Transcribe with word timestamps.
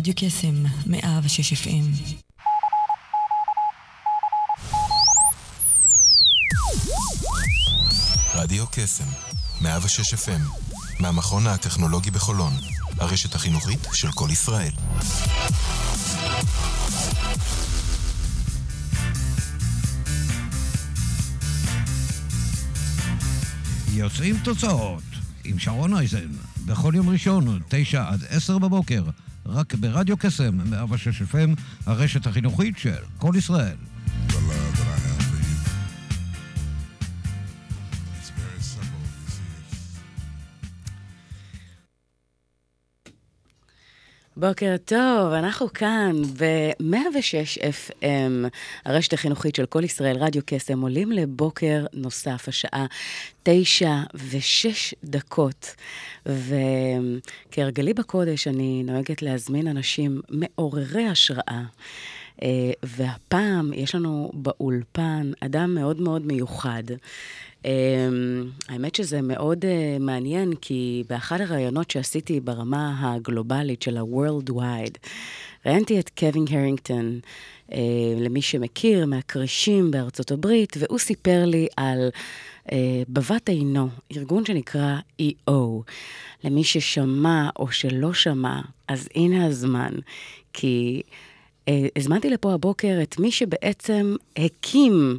רדיו 0.00 0.14
קסם, 0.16 0.64
106 0.86 1.52
FM. 1.52 2.14
רדיו 8.34 8.64
קסם, 8.72 9.04
106 9.60 10.14
FM, 10.14 10.40
מהמכון 11.00 11.46
הטכנולוגי 11.46 12.10
בחולון, 12.10 12.52
הרשת 12.98 13.34
החינוכית 13.34 13.88
של 13.92 14.12
כל 14.12 14.28
ישראל. 14.32 14.72
יוצאים 23.92 24.36
תוצאות 24.44 25.02
עם 25.44 25.58
שרון 25.58 25.96
אייזן, 25.96 26.28
בכל 26.66 26.92
יום 26.96 27.08
ראשון, 27.08 27.60
9 27.68 28.04
עד 28.08 28.24
10 28.28 28.58
בבוקר, 28.58 29.02
רק 29.46 29.74
ברדיו 29.74 30.16
קסם, 30.16 30.70
106 30.70 31.22
FM, 31.22 31.60
הרשת 31.86 32.26
החינוכית 32.26 32.78
של 32.78 33.02
כל 33.18 33.32
ישראל. 33.36 33.76
בוקר 44.40 44.76
טוב, 44.84 45.32
אנחנו 45.32 45.72
כאן 45.72 46.22
ב-106 46.38 47.58
FM, 47.60 48.48
הרשת 48.84 49.12
החינוכית 49.12 49.54
של 49.54 49.66
כל 49.66 49.84
ישראל, 49.84 50.16
רדיו 50.16 50.42
קסם, 50.46 50.80
עולים 50.80 51.12
לבוקר 51.12 51.84
נוסף, 51.92 52.48
השעה 52.48 52.86
תשע 53.42 53.94
ושש 54.14 54.94
דקות. 55.04 55.74
וכהרגלי 56.26 57.94
בקודש, 57.94 58.48
אני 58.48 58.82
נוהגת 58.82 59.22
להזמין 59.22 59.68
אנשים 59.68 60.20
מעוררי 60.28 61.06
השראה. 61.06 61.62
אה, 62.42 62.70
והפעם 62.82 63.72
יש 63.72 63.94
לנו 63.94 64.30
באולפן 64.34 65.32
אדם 65.40 65.74
מאוד 65.74 66.00
מאוד 66.00 66.26
מיוחד. 66.26 66.82
Um, 67.62 67.66
האמת 68.68 68.94
שזה 68.94 69.22
מאוד 69.22 69.64
uh, 69.64 70.02
מעניין, 70.02 70.52
כי 70.60 71.04
באחד 71.08 71.40
הראיונות 71.40 71.90
שעשיתי 71.90 72.40
ברמה 72.40 72.96
הגלובלית 73.00 73.82
של 73.82 73.96
ה-World 73.96 74.50
Wide, 74.50 74.98
ראיינתי 75.66 76.00
את 76.00 76.10
קווין 76.18 76.44
הרינגטון, 76.50 77.20
uh, 77.68 77.74
למי 78.20 78.42
שמכיר, 78.42 79.06
מהכרישים 79.06 79.90
בארצות 79.90 80.30
הברית, 80.30 80.76
והוא 80.78 80.98
סיפר 80.98 81.44
לי 81.46 81.66
על 81.76 82.08
uh, 82.66 82.70
בבת 83.08 83.48
עינו, 83.48 83.88
ארגון 84.16 84.44
שנקרא 84.44 84.96
EO. 85.22 85.52
למי 86.44 86.64
ששמע 86.64 87.48
או 87.58 87.72
שלא 87.72 88.14
שמע, 88.14 88.60
אז 88.88 89.08
הנה 89.14 89.46
הזמן, 89.46 89.92
כי... 90.52 91.02
אה, 91.70 91.86
הזמנתי 91.96 92.30
לפה 92.30 92.52
הבוקר 92.52 92.98
את 93.02 93.18
מי 93.18 93.30
שבעצם 93.30 94.16
הקים 94.36 95.18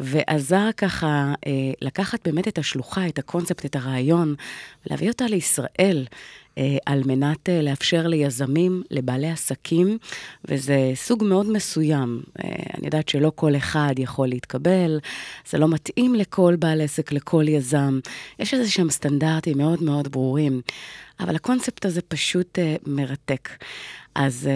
ועזר 0.00 0.68
ככה 0.76 1.34
אה, 1.46 1.52
לקחת 1.82 2.28
באמת 2.28 2.48
את 2.48 2.58
השלוחה, 2.58 3.08
את 3.08 3.18
הקונספט, 3.18 3.64
את 3.64 3.76
הרעיון, 3.76 4.34
ולהביא 4.86 5.08
אותה 5.08 5.26
לישראל. 5.26 6.06
אה, 6.58 6.76
על 6.86 7.02
מנת 7.06 7.48
לאפשר 7.62 8.06
ליזמים, 8.06 8.82
לבעלי 8.90 9.30
עסקים, 9.30 9.98
וזה 10.44 10.90
סוג 10.94 11.24
מאוד 11.24 11.50
מסוים. 11.50 12.22
אני 12.44 12.84
יודעת 12.84 13.08
שלא 13.08 13.32
כל 13.34 13.56
אחד 13.56 13.94
יכול 13.98 14.28
להתקבל, 14.28 14.98
זה 15.50 15.58
לא 15.58 15.68
מתאים 15.68 16.14
לכל 16.14 16.56
בעל 16.58 16.80
עסק, 16.80 17.12
לכל 17.12 17.44
יזם. 17.48 18.00
יש 18.38 18.54
איזה 18.54 18.70
שהם 18.70 18.90
סטנדרטים 18.90 19.58
מאוד 19.58 19.82
מאוד 19.82 20.08
ברורים, 20.12 20.60
אבל 21.20 21.36
הקונספט 21.36 21.84
הזה 21.86 22.02
פשוט 22.02 22.58
מרתק. 22.86 23.48
אז... 24.14 24.48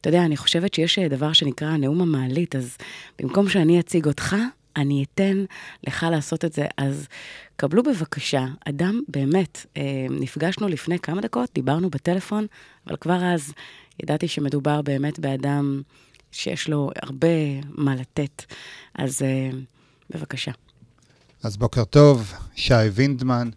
אתה 0.00 0.08
יודע, 0.08 0.24
אני 0.24 0.36
חושבת 0.36 0.74
שיש 0.74 0.98
אה, 0.98 1.08
דבר 1.08 1.32
שנקרא 1.32 1.76
נאום 1.76 2.00
המעלית, 2.00 2.56
אז 2.56 2.76
במקום 3.18 3.48
שאני 3.48 3.80
אציג 3.80 4.06
אותך, 4.06 4.36
אני 4.76 5.04
אתן 5.04 5.44
לך 5.86 6.06
לעשות 6.10 6.44
את 6.44 6.52
זה. 6.52 6.66
אז 6.76 7.06
קבלו 7.56 7.82
בבקשה, 7.82 8.46
אדם 8.68 9.00
באמת, 9.08 9.66
אה, 9.76 10.06
נפגשנו 10.10 10.68
לפני 10.68 10.98
כמה 10.98 11.20
דקות, 11.20 11.50
דיברנו 11.54 11.90
בטלפון, 11.90 12.46
אבל 12.86 12.96
כבר 12.96 13.24
אז 13.24 13.52
ידעתי 14.02 14.28
שמדובר 14.28 14.82
באמת 14.82 15.18
באדם 15.18 15.82
שיש 16.32 16.68
לו 16.68 16.90
הרבה 17.02 17.28
מה 17.70 17.94
לתת. 17.94 18.44
אז 18.94 19.22
אה, 19.22 19.50
בבקשה. 20.10 20.52
אז 21.42 21.56
בוקר 21.56 21.84
טוב, 21.84 22.32
שי 22.54 22.74
וינדמן. 22.74 23.50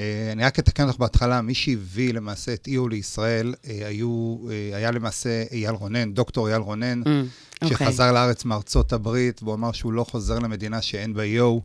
אה, 0.00 0.32
אני 0.32 0.44
רק 0.44 0.58
אתקן 0.58 0.88
אותך 0.88 0.98
בהתחלה, 0.98 1.42
מי 1.42 1.54
שהביא 1.54 2.14
למעשה 2.14 2.54
את 2.54 2.68
EO 2.68 2.88
לישראל 2.90 3.54
אה, 3.66 3.86
היו, 3.86 4.36
אה, 4.50 4.76
היה 4.76 4.90
למעשה 4.90 5.44
אייל 5.52 5.70
רונן, 5.70 6.12
דוקטור 6.12 6.48
אייל 6.48 6.60
רונן, 6.60 7.02
mm, 7.02 7.66
שחזר 7.68 8.08
okay. 8.08 8.12
לארץ 8.12 8.44
מארצות 8.44 8.92
הברית, 8.92 9.42
והוא 9.42 9.54
אמר 9.54 9.72
שהוא 9.72 9.92
לא 9.92 10.04
חוזר 10.04 10.38
למדינה 10.38 10.82
שאין 10.82 11.14
בה 11.14 11.22
EO, 11.22 11.60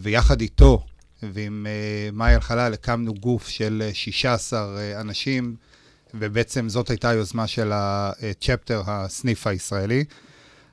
ויחד 0.00 0.40
איתו 0.40 0.84
ועם 1.22 1.66
מאי 2.12 2.34
אלחלל 2.34 2.72
הקמנו 2.72 3.14
גוף 3.14 3.48
של 3.48 3.90
16 3.92 4.78
אנשים, 5.00 5.56
ובעצם 6.14 6.68
זאת 6.68 6.90
הייתה 6.90 7.08
היוזמה 7.08 7.46
של 7.46 7.70
הצ'פטר, 7.74 8.82
הסניף 8.86 9.46
הישראלי. 9.46 10.04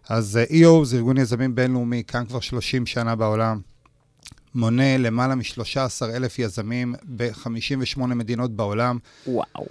אז 0.10 0.40
EO 0.50 0.84
זה 0.86 0.98
ארגון 0.98 1.18
יזמים 1.18 1.56
בינלאומי, 1.56 2.04
כאן 2.08 2.26
כבר 2.26 2.40
30 2.40 2.86
שנה 2.86 3.16
בעולם. 3.16 3.60
מונה 4.56 4.98
למעלה 4.98 5.36
מ-13 5.36 6.06
אלף 6.16 6.40
יזמים 6.40 6.96
ב-58 7.04 8.00
מדינות 8.00 8.56
בעולם. 8.56 8.98
וואו. 9.28 9.66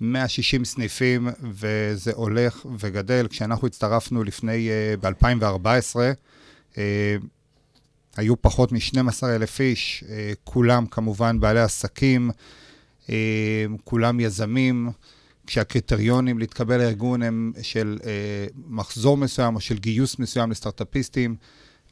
160 0.00 0.64
סניפים, 0.64 1.28
וזה 1.42 2.12
הולך 2.14 2.66
וגדל. 2.78 3.26
כשאנחנו 3.30 3.66
הצטרפנו 3.66 4.24
לפני, 4.24 4.68
uh, 4.68 5.00
ב-2014, 5.00 5.96
uh, 6.72 6.76
היו 8.16 8.42
פחות 8.42 8.72
מ-12 8.72 9.26
אלף 9.26 9.60
איש, 9.60 10.04
uh, 10.06 10.10
כולם 10.44 10.86
כמובן 10.86 11.40
בעלי 11.40 11.60
עסקים, 11.60 12.30
uh, 13.06 13.10
כולם 13.84 14.20
יזמים, 14.20 14.90
כשהקריטריונים 15.46 16.38
להתקבל 16.38 16.78
לארגון 16.78 17.22
הם 17.22 17.52
של 17.62 17.98
uh, 18.00 18.04
מחזור 18.66 19.16
מסוים 19.16 19.54
או 19.54 19.60
של 19.60 19.78
גיוס 19.78 20.18
מסוים 20.18 20.50
לסטארט-אפיסטים. 20.50 21.36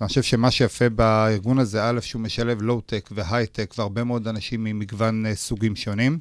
ואני 0.01 0.09
חושב 0.09 0.23
שמה 0.23 0.51
שיפה 0.51 0.89
בארגון 0.89 1.59
הזה, 1.59 1.85
א', 1.85 2.01
שהוא 2.01 2.23
משלב 2.23 2.63
לואו-טק 2.63 3.09
והייטק 3.13 3.75
והרבה 3.79 4.05
מאוד 4.05 4.29
אנשים 4.29 4.65
ממגוון 4.65 5.27
uh, 5.27 5.37
סוגים 5.37 5.77
שונים. 5.77 6.19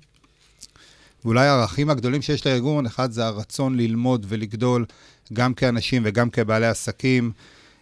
ואולי 1.26 1.48
הערכים 1.48 1.90
הגדולים 1.90 2.22
שיש 2.22 2.48
לארגון, 2.48 2.86
אחד 2.86 3.12
זה 3.12 3.26
הרצון 3.26 3.78
ללמוד 3.78 4.26
ולגדול 4.30 4.86
גם 5.34 5.54
כאנשים 5.54 6.02
וגם 6.06 6.30
כבעלי 6.30 6.68
עסקים. 6.68 7.32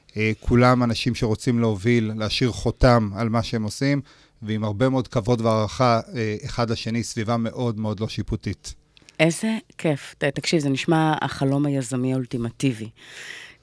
Uh, 0.09 0.13
כולם 0.39 0.83
אנשים 0.83 1.15
שרוצים 1.15 1.59
להוביל, 1.59 2.11
להשאיר 2.15 2.51
חותם 2.51 3.09
על 3.15 3.29
מה 3.29 3.43
שהם 3.43 3.63
עושים, 3.63 4.01
ועם 4.41 4.63
הרבה 4.63 4.89
מאוד 4.89 5.07
כבוד 5.07 5.41
והערכה 5.41 5.99
uh, 5.99 6.45
אחד 6.45 6.69
לשני, 6.69 7.03
סביבה 7.03 7.37
מאוד 7.37 7.79
מאוד 7.79 7.99
לא 7.99 8.07
שיפוטית. 8.07 8.73
איזה 9.19 9.57
כיף. 9.77 10.15
תקשיב, 10.17 10.59
זה 10.59 10.69
נשמע 10.69 11.13
החלום 11.21 11.65
היזמי 11.65 12.13
האולטימטיבי. 12.13 12.89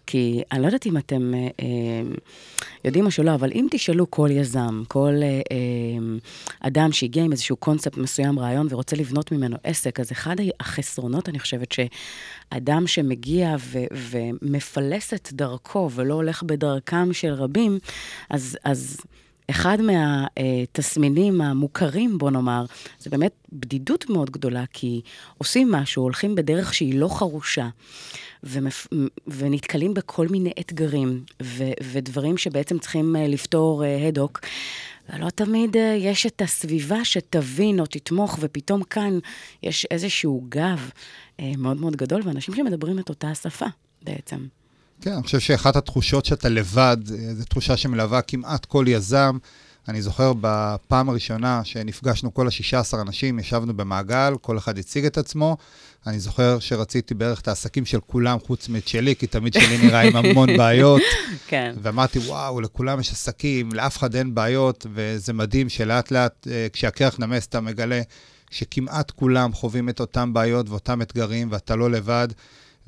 כי 0.06 0.42
אני 0.52 0.62
לא 0.62 0.66
יודעת 0.66 0.86
אם 0.86 0.96
אתם 0.96 1.34
אה, 1.34 1.48
אה, 1.60 2.02
יודעים 2.84 3.06
או 3.06 3.10
שלא, 3.10 3.34
אבל 3.34 3.52
אם 3.52 3.66
תשאלו 3.70 4.10
כל 4.10 4.28
יזם, 4.30 4.82
כל 4.88 5.14
אה, 5.22 5.28
אה, 5.28 6.16
אדם 6.60 6.92
שהגיע 6.92 7.24
עם 7.24 7.32
איזשהו 7.32 7.56
קונספט 7.56 7.96
מסוים, 7.96 8.38
רעיון, 8.38 8.66
ורוצה 8.70 8.96
לבנות 8.96 9.32
ממנו 9.32 9.56
עסק, 9.64 10.00
אז 10.00 10.12
אחד 10.12 10.36
החסרונות, 10.60 11.28
אני 11.28 11.38
חושבת, 11.38 11.72
שאדם 11.72 12.86
שמגיע 12.86 13.56
ו, 13.58 13.78
ומפלס 13.92 15.14
את 15.14 15.28
דרכו 15.32 15.90
ולא 15.94 16.14
הולך 16.14 16.42
בדרכם 16.42 17.12
של 17.12 17.32
רבים, 17.32 17.78
אז... 18.30 18.58
אז 18.64 19.00
אחד 19.50 19.78
מהתסמינים 19.80 21.40
המוכרים, 21.40 22.18
בוא 22.18 22.30
נאמר, 22.30 22.64
זה 22.98 23.10
באמת 23.10 23.32
בדידות 23.52 24.10
מאוד 24.10 24.30
גדולה, 24.30 24.64
כי 24.72 25.00
עושים 25.38 25.72
משהו, 25.72 26.02
הולכים 26.02 26.34
בדרך 26.34 26.74
שהיא 26.74 26.98
לא 26.98 27.08
חרושה, 27.08 27.68
ומפ... 28.44 28.86
ונתקלים 29.26 29.94
בכל 29.94 30.28
מיני 30.28 30.52
אתגרים, 30.60 31.24
ו... 31.42 31.64
ודברים 31.92 32.36
שבעצם 32.36 32.78
צריכים 32.78 33.16
אה, 33.16 33.28
לפתור 33.28 33.82
הדוק. 34.08 34.40
אה, 34.42 34.48
ולא 35.16 35.30
תמיד 35.30 35.76
אה, 35.76 35.96
יש 35.98 36.26
את 36.26 36.42
הסביבה 36.42 37.04
שתבין 37.04 37.80
או 37.80 37.86
תתמוך, 37.86 38.38
ופתאום 38.40 38.82
כאן 38.82 39.18
יש 39.62 39.86
איזשהו 39.90 40.44
גב 40.48 40.90
מאוד 41.58 41.76
מאוד 41.76 41.96
גדול, 41.96 42.22
ואנשים 42.24 42.54
שמדברים 42.54 42.98
את 42.98 43.08
אותה 43.08 43.30
השפה 43.30 43.66
בעצם. 44.02 44.46
כן, 45.00 45.12
אני 45.12 45.22
חושב 45.22 45.40
שאחת 45.40 45.76
התחושות 45.76 46.24
שאתה 46.24 46.48
לבד, 46.48 46.96
זו 47.32 47.44
תחושה 47.44 47.76
שמלווה 47.76 48.22
כמעט 48.22 48.64
כל 48.64 48.84
יזם. 48.88 49.38
אני 49.88 50.02
זוכר 50.02 50.32
בפעם 50.40 51.08
הראשונה 51.08 51.60
שנפגשנו 51.64 52.34
כל 52.34 52.46
ה-16 52.46 53.00
אנשים, 53.00 53.38
ישבנו 53.38 53.76
במעגל, 53.76 54.34
כל 54.40 54.58
אחד 54.58 54.78
הציג 54.78 55.04
את 55.04 55.18
עצמו. 55.18 55.56
אני 56.06 56.18
זוכר 56.18 56.58
שרציתי 56.58 57.14
בערך 57.14 57.40
את 57.40 57.48
העסקים 57.48 57.84
של 57.84 58.00
כולם, 58.00 58.38
חוץ 58.46 58.68
מאת 58.68 58.88
שלי, 58.88 59.16
כי 59.16 59.26
תמיד 59.26 59.52
שלי 59.52 59.78
נראה 59.86 60.00
עם 60.00 60.16
המון 60.16 60.48
בעיות. 60.58 61.02
כן. 61.46 61.74
ואמרתי, 61.82 62.18
וואו, 62.18 62.60
לכולם 62.60 63.00
יש 63.00 63.12
עסקים, 63.12 63.72
לאף 63.72 63.96
אחד 63.96 64.14
אין 64.14 64.34
בעיות, 64.34 64.86
וזה 64.94 65.32
מדהים 65.32 65.68
שלאט 65.68 66.10
לאט, 66.10 66.48
אה, 66.50 66.66
כשהקרח 66.72 67.18
נמס, 67.18 67.46
אתה 67.46 67.60
מגלה 67.60 68.00
שכמעט 68.50 69.10
כולם 69.10 69.52
חווים 69.52 69.88
את 69.88 70.00
אותם 70.00 70.32
בעיות 70.32 70.68
ואותם 70.68 71.02
אתגרים, 71.02 71.48
ואתה 71.50 71.76
לא 71.76 71.90
לבד. 71.90 72.28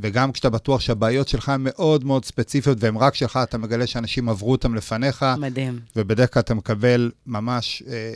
וגם 0.00 0.32
כשאתה 0.32 0.50
בטוח 0.50 0.80
שהבעיות 0.80 1.28
שלך 1.28 1.48
הן 1.48 1.60
מאוד 1.64 2.04
מאוד 2.04 2.24
ספציפיות 2.24 2.78
והן 2.80 2.96
רק 2.96 3.14
שלך, 3.14 3.38
אתה 3.42 3.58
מגלה 3.58 3.86
שאנשים 3.86 4.28
עברו 4.28 4.52
אותם 4.52 4.74
לפניך. 4.74 5.24
מדהים. 5.38 5.78
ובדרך 5.96 6.34
כלל 6.34 6.40
אתה 6.40 6.54
מקבל 6.54 7.10
ממש, 7.26 7.82
אה, 7.88 8.12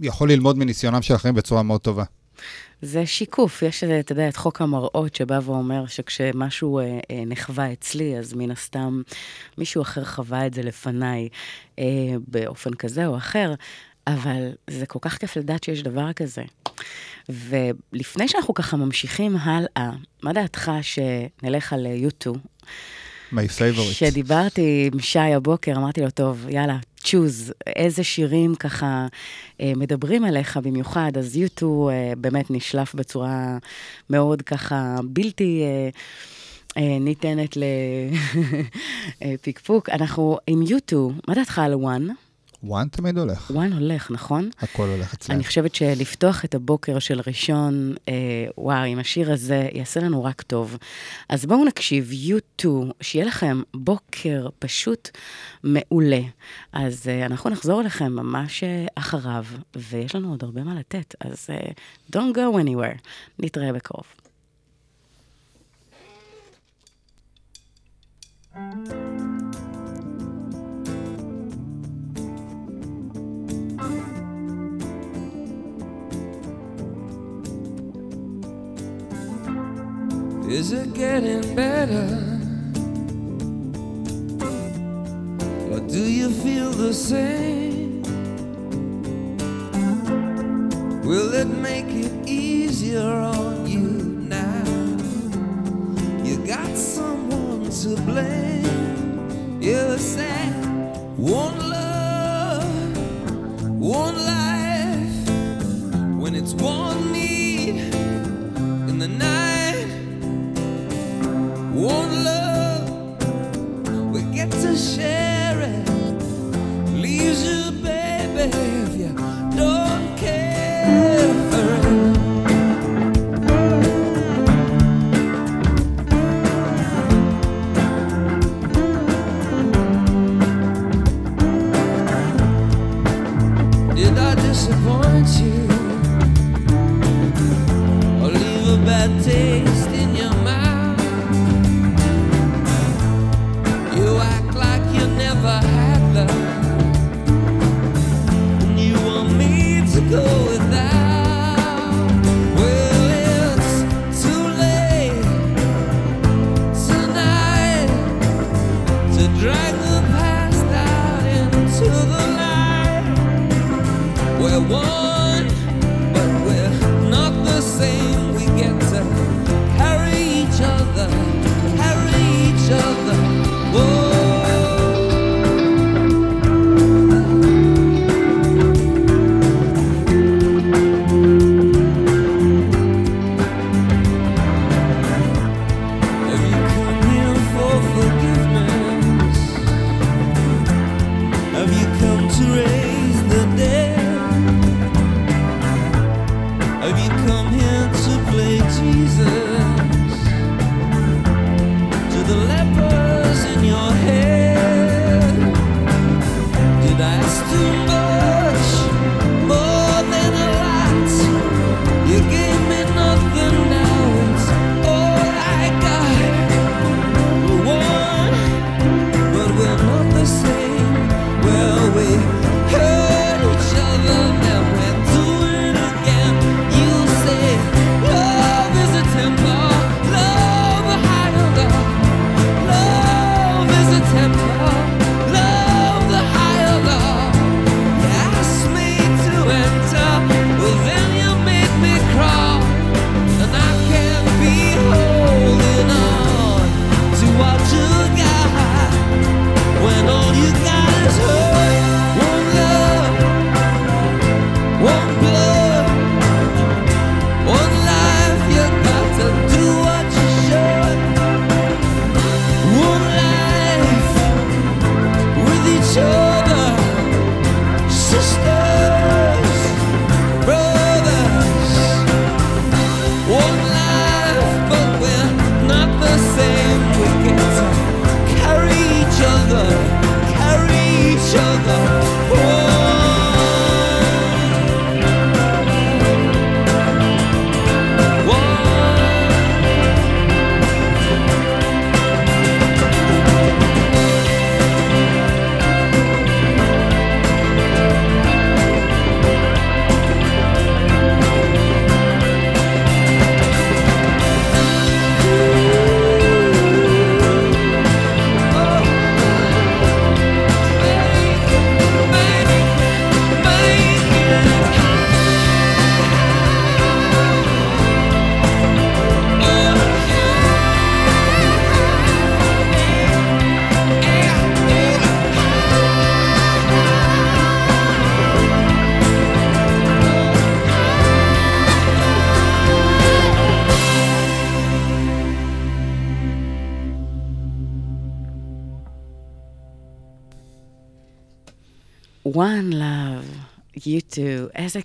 יכול 0.00 0.30
ללמוד 0.30 0.58
מניסיונם 0.58 1.02
של 1.02 1.14
אחרים 1.14 1.34
בצורה 1.34 1.62
מאוד 1.62 1.80
טובה. 1.80 2.04
זה 2.82 3.06
שיקוף, 3.06 3.62
יש, 3.62 3.84
אתה 3.84 4.12
יודע, 4.12 4.28
את 4.28 4.36
חוק 4.36 4.60
המראות 4.60 5.14
שבא 5.14 5.40
ואומר 5.44 5.86
שכשמשהו 5.86 6.78
אה, 6.78 6.84
אה, 7.10 7.22
נחווה 7.26 7.72
אצלי, 7.72 8.18
אז 8.18 8.34
מן 8.34 8.50
הסתם 8.50 9.02
מישהו 9.58 9.82
אחר 9.82 10.04
חווה 10.04 10.46
את 10.46 10.54
זה 10.54 10.62
לפניי 10.62 11.28
אה, 11.78 11.84
באופן 12.28 12.74
כזה 12.74 13.06
או 13.06 13.16
אחר, 13.16 13.54
אבל 14.14 14.52
זה 14.70 14.86
כל 14.86 14.98
כך 15.02 15.18
כיף 15.18 15.36
לדעת 15.36 15.64
שיש 15.64 15.82
דבר 15.82 16.12
כזה. 16.12 16.42
ולפני 17.28 18.28
שאנחנו 18.28 18.54
ככה 18.54 18.76
ממשיכים 18.76 19.36
הלאה, 19.36 19.90
מה 20.22 20.32
דעתך 20.32 20.72
שנלך 20.82 21.72
על 21.72 21.86
יוטו? 21.86 22.34
My 23.32 23.36
favorite. 23.36 23.90
כשדיברתי 23.90 24.90
עם 24.92 25.00
שי 25.00 25.18
הבוקר, 25.18 25.76
אמרתי 25.76 26.00
לו, 26.00 26.10
טוב, 26.10 26.46
יאללה, 26.48 26.78
צ'וז, 26.96 27.52
איזה 27.66 28.04
שירים 28.04 28.54
ככה 28.54 29.06
אה, 29.60 29.72
מדברים 29.76 30.24
אליך 30.24 30.56
במיוחד, 30.56 31.12
אז 31.18 31.36
יוטו 31.36 31.90
אה, 31.92 32.12
באמת 32.16 32.50
נשלף 32.50 32.94
בצורה 32.94 33.58
מאוד 34.10 34.42
ככה 34.42 34.96
בלתי... 35.04 35.62
אה, 36.76 36.98
ניתנת 37.00 37.56
לפקפוק. 39.22 39.88
אנחנו 39.98 40.38
עם 40.46 40.62
יוטו, 40.62 41.12
מה 41.28 41.34
דעתך 41.34 41.58
על 41.58 41.74
וואן? 41.74 42.06
וואן 42.62 42.88
תמיד 42.88 43.18
הולך. 43.18 43.50
וואן 43.50 43.72
הולך, 43.72 44.10
נכון? 44.10 44.50
הכל 44.58 44.86
הולך 44.88 45.14
אצלנו. 45.14 45.36
אני 45.36 45.44
חושבת 45.44 45.74
שלפתוח 45.74 46.44
את 46.44 46.54
הבוקר 46.54 46.98
של 46.98 47.20
ראשון, 47.26 47.94
אה, 48.08 48.14
וואו, 48.58 48.84
עם 48.84 48.98
השיר 48.98 49.32
הזה, 49.32 49.68
יעשה 49.72 50.00
לנו 50.00 50.24
רק 50.24 50.42
טוב. 50.42 50.76
אז 51.28 51.46
בואו 51.46 51.64
נקשיב, 51.64 52.10
you 52.10 52.62
too, 52.62 52.92
שיהיה 53.00 53.26
לכם 53.26 53.62
בוקר 53.74 54.48
פשוט 54.58 55.10
מעולה. 55.64 56.20
אז 56.72 57.08
אה, 57.08 57.26
אנחנו 57.26 57.50
נחזור 57.50 57.80
אליכם 57.80 58.12
ממש 58.12 58.64
אה, 58.64 58.86
אחריו, 58.94 59.44
ויש 59.76 60.14
לנו 60.14 60.30
עוד 60.30 60.44
הרבה 60.44 60.64
מה 60.64 60.74
לתת, 60.74 61.14
אז 61.20 61.46
אה, 61.50 61.70
don't 62.12 62.34
go 62.36 62.64
anywhere. 62.64 62.98
נתראה 63.38 63.72
בקרוב. 63.72 64.04
thank 68.52 68.88
you 68.88 69.19
Is 80.50 80.72
it 80.72 80.94
getting 80.94 81.54
better? 81.54 82.08
Or 85.70 85.78
do 85.78 86.02
you 86.02 86.28
feel 86.28 86.72
the 86.72 86.92
same? 86.92 88.02
Will 91.04 91.32
it 91.34 91.46
make 91.46 91.86
it 91.86 92.28
easier 92.28 93.00
on 93.00 93.64
you 93.68 93.90
now? 94.26 94.64
You 96.24 96.44
got 96.44 96.76
someone 96.76 97.70
to 97.70 97.94
blame. 98.02 99.62
You 99.62 99.98
said 99.98 100.52
one 101.16 101.69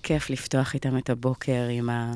כיף 0.05 0.29
לפתוח 0.29 0.73
איתם 0.73 0.97
את 0.97 1.09
הבוקר 1.09 1.67
עם 1.71 1.89
ה... 1.89 2.13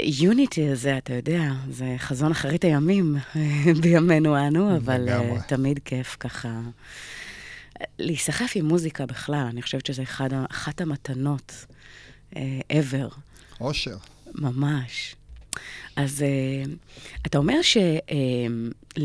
יוניטי 0.00 0.68
הזה, 0.68 0.98
אתה 0.98 1.14
יודע, 1.14 1.52
זה 1.70 1.94
חזון 1.98 2.30
אחרית 2.30 2.64
הימים 2.64 3.16
בימינו 3.82 4.46
אנו, 4.46 4.76
אבל 4.76 5.08
אה, 5.08 5.18
לגמרי. 5.18 5.38
תמיד 5.48 5.78
כיף 5.84 6.16
ככה. 6.20 6.60
להיסחף 7.98 8.52
עם 8.54 8.64
מוזיקה 8.64 9.06
בכלל, 9.06 9.46
אני 9.50 9.62
חושבת 9.62 9.86
שזו 9.86 10.02
אחד, 10.02 10.28
אחת 10.50 10.80
המתנות 10.80 11.66
אה, 12.36 12.60
ever. 12.70 13.14
אושר. 13.60 13.96
ממש. 14.34 15.16
אז 15.96 16.24
אתה 17.26 17.38
אומר 17.38 17.58
שלמעשה 17.62 17.98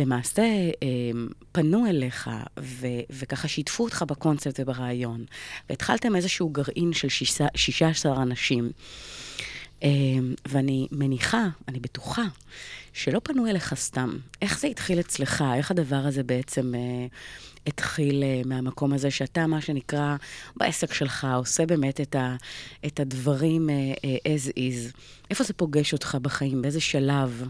uh, 0.02 1.34
פנו 1.52 1.88
אליך 1.88 2.30
ו- 2.60 2.88
וככה 3.10 3.48
שיתפו 3.48 3.84
אותך 3.84 4.06
בקונספט 4.08 4.60
וברעיון, 4.60 5.26
והתחלתם 5.70 6.16
איזשהו 6.16 6.50
גרעין 6.50 6.94
של 6.94 7.10
שישה- 7.10 7.48
16 7.56 8.22
אנשים. 8.22 8.72
Uh, 9.80 9.86
ואני 10.48 10.88
מניחה, 10.92 11.48
אני 11.68 11.80
בטוחה, 11.80 12.24
שלא 12.94 13.22
פנו 13.24 13.48
אליך 13.48 13.74
סתם. 13.74 14.18
איך 14.42 14.60
זה 14.60 14.68
התחיל 14.68 15.00
אצלך? 15.00 15.44
איך 15.56 15.72
הדבר 15.72 15.96
הזה 15.96 16.24
בעצם 16.24 16.74
uh, 16.74 17.12
התחיל 17.68 18.24
uh, 18.24 18.48
מהמקום 18.48 18.94
הזה 18.94 19.12
שאתה, 19.12 19.48
מה 19.48 19.62
שנקרא, 19.62 20.16
בעסק 20.58 20.94
שלך, 20.94 21.28
עושה 21.36 21.66
באמת 21.66 22.02
את, 22.02 22.16
ה, 22.16 22.36
את 22.86 23.00
הדברים 23.00 23.70
uh, 23.70 23.98
uh, 23.98 24.02
as 24.28 24.52
is? 24.52 24.98
איפה 25.30 25.44
זה 25.44 25.54
פוגש 25.54 25.94
אותך 25.94 26.18
בחיים? 26.22 26.62
באיזה 26.62 26.82
שלב? 26.82 27.44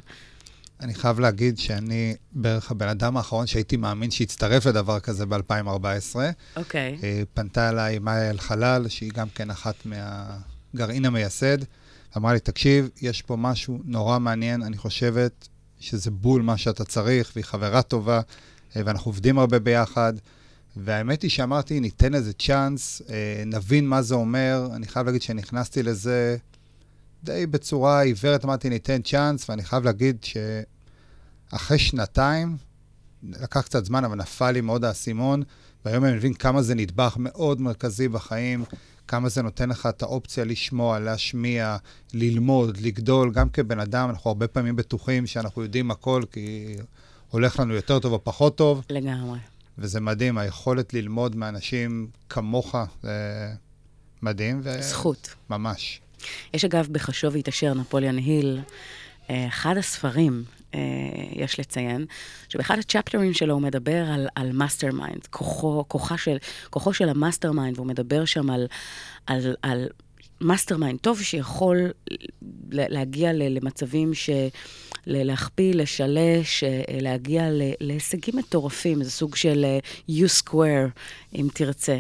אני 0.84 0.94
חייב 0.94 1.20
להגיד 1.20 1.58
שאני 1.58 2.16
בערך 2.32 2.72
הבן 2.72 2.88
אדם 2.88 3.18
האחרון 3.18 3.48
שהייתי 3.48 3.78
מאמין 3.78 4.12
שיצטרף 4.12 4.66
לדבר 4.66 5.00
כזה 5.00 5.26
ב-2014. 5.26 6.16
אוקיי. 6.56 7.00
אה, 7.04 7.22
פנתה 7.34 7.70
אליי 7.70 8.00
מאיה 8.00 8.30
אלחלל, 8.30 8.88
שהיא 8.88 9.12
גם 9.12 9.28
כן 9.36 9.50
אחת 9.50 9.76
מהגרעין 9.86 11.06
המייסד, 11.06 11.58
אמרה 12.18 12.34
לי, 12.34 12.40
תקשיב, 12.40 12.90
יש 13.02 13.22
פה 13.22 13.36
משהו 13.36 13.80
נורא 13.86 14.20
מעניין, 14.20 14.64
אני 14.64 14.78
חושבת 14.78 15.48
שזה 15.80 16.12
בול 16.12 16.42
מה 16.42 16.58
שאתה 16.58 16.86
צריך, 16.86 17.32
והיא 17.36 17.46
חברה 17.46 17.82
טובה, 17.82 18.22
אה, 18.76 18.82
ואנחנו 18.86 19.10
עובדים 19.10 19.40
הרבה 19.40 19.60
ביחד. 19.60 20.14
והאמת 20.78 21.22
היא 21.22 21.32
שאמרתי, 21.32 21.80
ניתן 21.80 22.16
איזה 22.16 22.34
צ'אנס, 22.34 23.02
אה, 23.10 23.44
נבין 23.46 23.88
מה 23.88 24.02
זה 24.02 24.16
אומר. 24.16 24.68
אני 24.76 24.88
חייב 24.88 25.06
להגיד 25.06 25.22
שנכנסתי 25.22 25.84
לזה 25.84 26.38
די 27.24 27.46
בצורה 27.46 28.02
עיוורת, 28.02 28.46
אמרתי, 28.46 28.70
ניתן 28.70 29.02
צ'אנס, 29.02 29.50
ואני 29.50 29.64
חייב 29.64 29.84
להגיד 29.84 30.18
שאחרי 31.54 31.80
שנתיים, 31.80 32.58
לקח 33.24 33.62
קצת 33.62 33.86
זמן, 33.86 34.06
אבל 34.06 34.18
נפל 34.18 34.52
לי 34.52 34.62
מאוד 34.62 34.86
האסימון, 34.86 35.44
והיום 35.86 36.06
אני 36.06 36.14
מבין 36.14 36.34
כמה 36.34 36.62
זה 36.62 36.76
נדבך 36.76 37.16
מאוד 37.20 37.62
מרכזי 37.62 38.08
בחיים, 38.08 38.64
כמה 39.08 39.30
זה 39.30 39.42
נותן 39.42 39.70
לך 39.70 39.86
את 39.86 40.02
האופציה 40.02 40.46
לשמוע, 40.46 41.00
להשמיע, 41.00 41.78
ללמוד, 42.14 42.78
לגדול. 42.78 43.32
גם 43.32 43.50
כבן 43.50 43.80
אדם, 43.80 44.10
אנחנו 44.10 44.30
הרבה 44.30 44.48
פעמים 44.48 44.76
בטוחים 44.76 45.28
שאנחנו 45.28 45.62
יודעים 45.62 45.92
הכל, 45.92 46.24
כי 46.32 46.76
הולך 47.30 47.60
לנו 47.60 47.74
יותר 47.74 48.00
טוב 48.00 48.14
או 48.14 48.24
פחות 48.24 48.58
טוב, 48.58 48.82
לגמרי. 48.90 49.40
וזה 49.78 50.02
מדהים, 50.02 50.38
היכולת 50.38 50.94
ללמוד 50.94 51.36
מאנשים 51.36 52.08
כמוך, 52.30 52.76
זה 53.04 53.50
מדהים. 54.22 54.62
ו... 54.64 54.82
זכות. 54.82 55.36
ממש. 55.50 56.02
יש 56.54 56.66
אגב 56.66 56.88
בחשוב 56.92 57.34
והתעשר, 57.34 57.74
נפוליאן 57.74 58.18
היל, 58.18 58.60
אה, 59.30 59.48
אחד 59.48 59.78
הספרים, 59.78 60.44
יש 61.32 61.60
לציין, 61.60 62.06
שבאחד 62.50 62.80
הצ'פטרים 62.80 63.34
שלו 63.34 63.54
הוא 63.54 63.62
מדבר 63.62 64.06
על, 64.06 64.28
על 64.36 64.52
mastermind, 64.52 65.28
כוחו, 65.30 66.18
של, 66.18 66.38
כוחו 66.70 66.94
של 66.94 67.10
ה 67.10 67.52
mastermind, 67.52 67.78
והוא 67.78 67.88
מדבר 67.88 68.26
שם 68.26 68.50
על, 68.50 68.68
על, 69.28 69.56
על 69.62 69.88
mastermind 70.42 71.00
טוב 71.00 71.22
שיכול 71.22 71.92
להגיע 72.72 73.34
למצבים 73.34 74.14
ש... 74.14 74.30
להכפיל, 75.08 75.82
לשלש, 75.82 76.64
אה, 76.64 76.82
להגיע 77.02 77.44
להישגים 77.80 78.38
מטורפים, 78.38 79.04
זה 79.04 79.12
סוג 79.12 79.36
של 79.36 79.66
אה, 79.66 79.80
U-square, 80.10 80.90
אם 81.36 81.48
תרצה. 81.54 82.00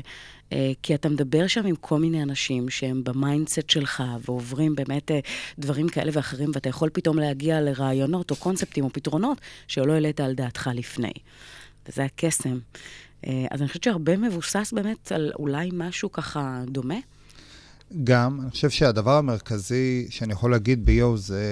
אה, 0.53 0.71
כי 0.83 0.95
אתה 0.95 1.09
מדבר 1.09 1.47
שם 1.47 1.65
עם 1.65 1.75
כל 1.75 1.99
מיני 1.99 2.23
אנשים 2.23 2.69
שהם 2.69 3.03
ב 3.03 3.11
mindset 3.11 3.69
שלך, 3.69 4.03
ועוברים 4.25 4.75
באמת 4.75 5.11
אה, 5.11 5.19
דברים 5.59 5.89
כאלה 5.89 6.11
ואחרים, 6.13 6.51
ואתה 6.53 6.69
יכול 6.69 6.89
פתאום 6.93 7.19
להגיע 7.19 7.61
לרעיונות 7.61 8.31
או 8.31 8.35
קונספטים 8.35 8.83
או 8.83 8.89
פתרונות 8.93 9.37
שלא 9.67 9.93
העלית 9.93 10.19
על 10.19 10.33
דעתך 10.33 10.69
לפני. 10.73 11.11
וזה 11.89 12.03
הקסם. 12.03 12.59
אה, 13.27 13.45
אז 13.51 13.61
אני 13.61 13.67
חושבת 13.67 13.83
שהרבה 13.83 14.17
מבוסס 14.17 14.73
באמת 14.75 15.11
על 15.11 15.31
אולי 15.39 15.69
משהו 15.73 16.11
ככה 16.11 16.63
דומה. 16.67 16.97
גם, 18.03 18.39
אני 18.41 18.51
חושב 18.51 18.69
שהדבר 18.69 19.17
המרכזי 19.17 20.07
שאני 20.09 20.33
יכול 20.33 20.51
להגיד 20.51 20.85
ב 20.85 20.96
EO 20.96 21.17
זה 21.17 21.43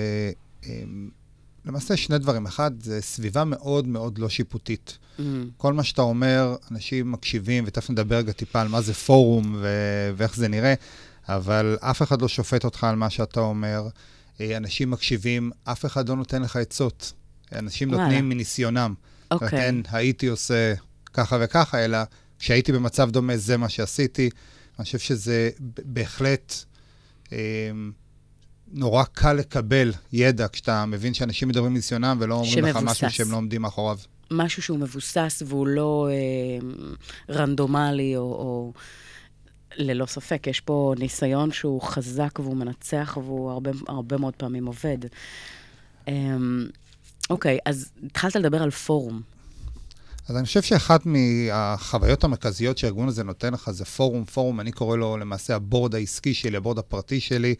למעשה 1.65 1.97
שני 1.97 2.17
דברים. 2.17 2.45
אחד, 2.45 2.71
זה 2.83 3.01
סביבה 3.01 3.43
מאוד 3.43 3.87
מאוד 3.87 4.17
לא 4.17 4.29
שיפוטית. 4.29 4.97
Mm, 5.17 5.21
כל 5.57 5.73
מה 5.73 5.83
שאתה 5.83 6.01
אומר, 6.01 6.55
אנשים 6.71 7.11
מקשיבים, 7.11 7.63
ותכף 7.67 7.89
נדבר 7.89 8.15
רגע 8.15 8.31
טיפה 8.31 8.61
על 8.61 8.67
מה 8.67 8.81
זה 8.81 8.93
פורום 8.93 9.55
ו- 9.61 10.11
ואיך 10.17 10.35
זה 10.35 10.47
נראה, 10.47 10.73
אבל 11.29 11.77
אף 11.81 12.01
אחד 12.01 12.21
לא 12.21 12.27
שופט 12.27 12.65
אותך 12.65 12.83
על 12.83 12.95
מה 12.95 13.09
שאתה 13.09 13.39
אומר. 13.39 13.87
אה, 14.41 14.57
אנשים 14.57 14.91
מקשיבים, 14.91 15.51
אף 15.63 15.85
אחד 15.85 16.09
לא 16.09 16.15
נותן 16.15 16.41
לך 16.41 16.55
עצות. 16.55 17.13
אנשים 17.55 17.89
וואלה. 17.89 18.03
נותנים 18.03 18.29
מניסיונם. 18.29 18.93
אוקיי. 19.31 19.47
אומרת, 19.47 19.63
אין, 19.65 19.83
הייתי 19.91 20.27
עושה 20.27 20.73
ככה 21.13 21.37
וככה, 21.41 21.85
אלא 21.85 21.97
כשהייתי 22.39 22.71
במצב 22.71 23.11
דומה, 23.11 23.37
זה 23.37 23.57
מה 23.57 23.69
שעשיתי. 23.69 24.29
אני 24.79 24.85
חושב 24.85 24.99
שזה 24.99 25.49
בהחלט 25.85 26.55
אה, 27.33 27.37
נורא 28.73 29.03
קל 29.03 29.33
לקבל 29.33 29.91
ידע 30.13 30.47
כשאתה 30.51 30.85
מבין 30.85 31.13
שאנשים 31.13 31.47
מדברים 31.47 31.73
מניסיונם 31.73 32.17
ולא 32.19 32.35
אומרים 32.35 32.65
לך 32.65 32.73
שמבוסס. 32.79 33.03
משהו 33.03 33.11
שהם 33.11 33.31
לא 33.31 33.37
עומדים 33.37 33.61
מאחוריו. 33.61 33.97
משהו 34.31 34.61
שהוא 34.61 34.79
מבוסס 34.79 35.43
והוא 35.45 35.67
לא 35.67 36.09
אה, 36.11 36.67
רנדומלי, 37.35 38.15
או, 38.15 38.21
או... 38.21 38.73
ללא 39.77 40.05
ספק, 40.05 40.47
יש 40.47 40.59
פה 40.59 40.93
ניסיון 40.99 41.51
שהוא 41.51 41.81
חזק 41.81 42.39
והוא 42.39 42.57
מנצח 42.57 43.17
והוא 43.23 43.51
הרבה, 43.51 43.71
הרבה 43.87 44.17
מאוד 44.17 44.35
פעמים 44.35 44.65
עובד. 44.65 44.97
אה, 46.07 46.13
אוקיי, 47.29 47.57
אז 47.65 47.91
התחלת 48.05 48.35
לדבר 48.35 48.63
על 48.63 48.71
פורום. 48.71 49.21
אז 50.27 50.37
אני 50.37 50.45
חושב 50.45 50.61
שאחת 50.61 51.01
מהחוויות 51.05 52.23
המרכזיות 52.23 52.77
שהארגון 52.77 53.07
הזה 53.07 53.23
נותן 53.23 53.53
לך 53.53 53.71
זה 53.71 53.85
פורום. 53.85 54.25
פורום, 54.25 54.59
אני 54.59 54.71
קורא 54.71 54.97
לו 54.97 55.17
למעשה 55.17 55.55
הבורד 55.55 55.95
העסקי 55.95 56.33
שלי, 56.33 56.57
הבורד 56.57 56.77
הפרטי 56.77 57.19
שלי. 57.19 57.55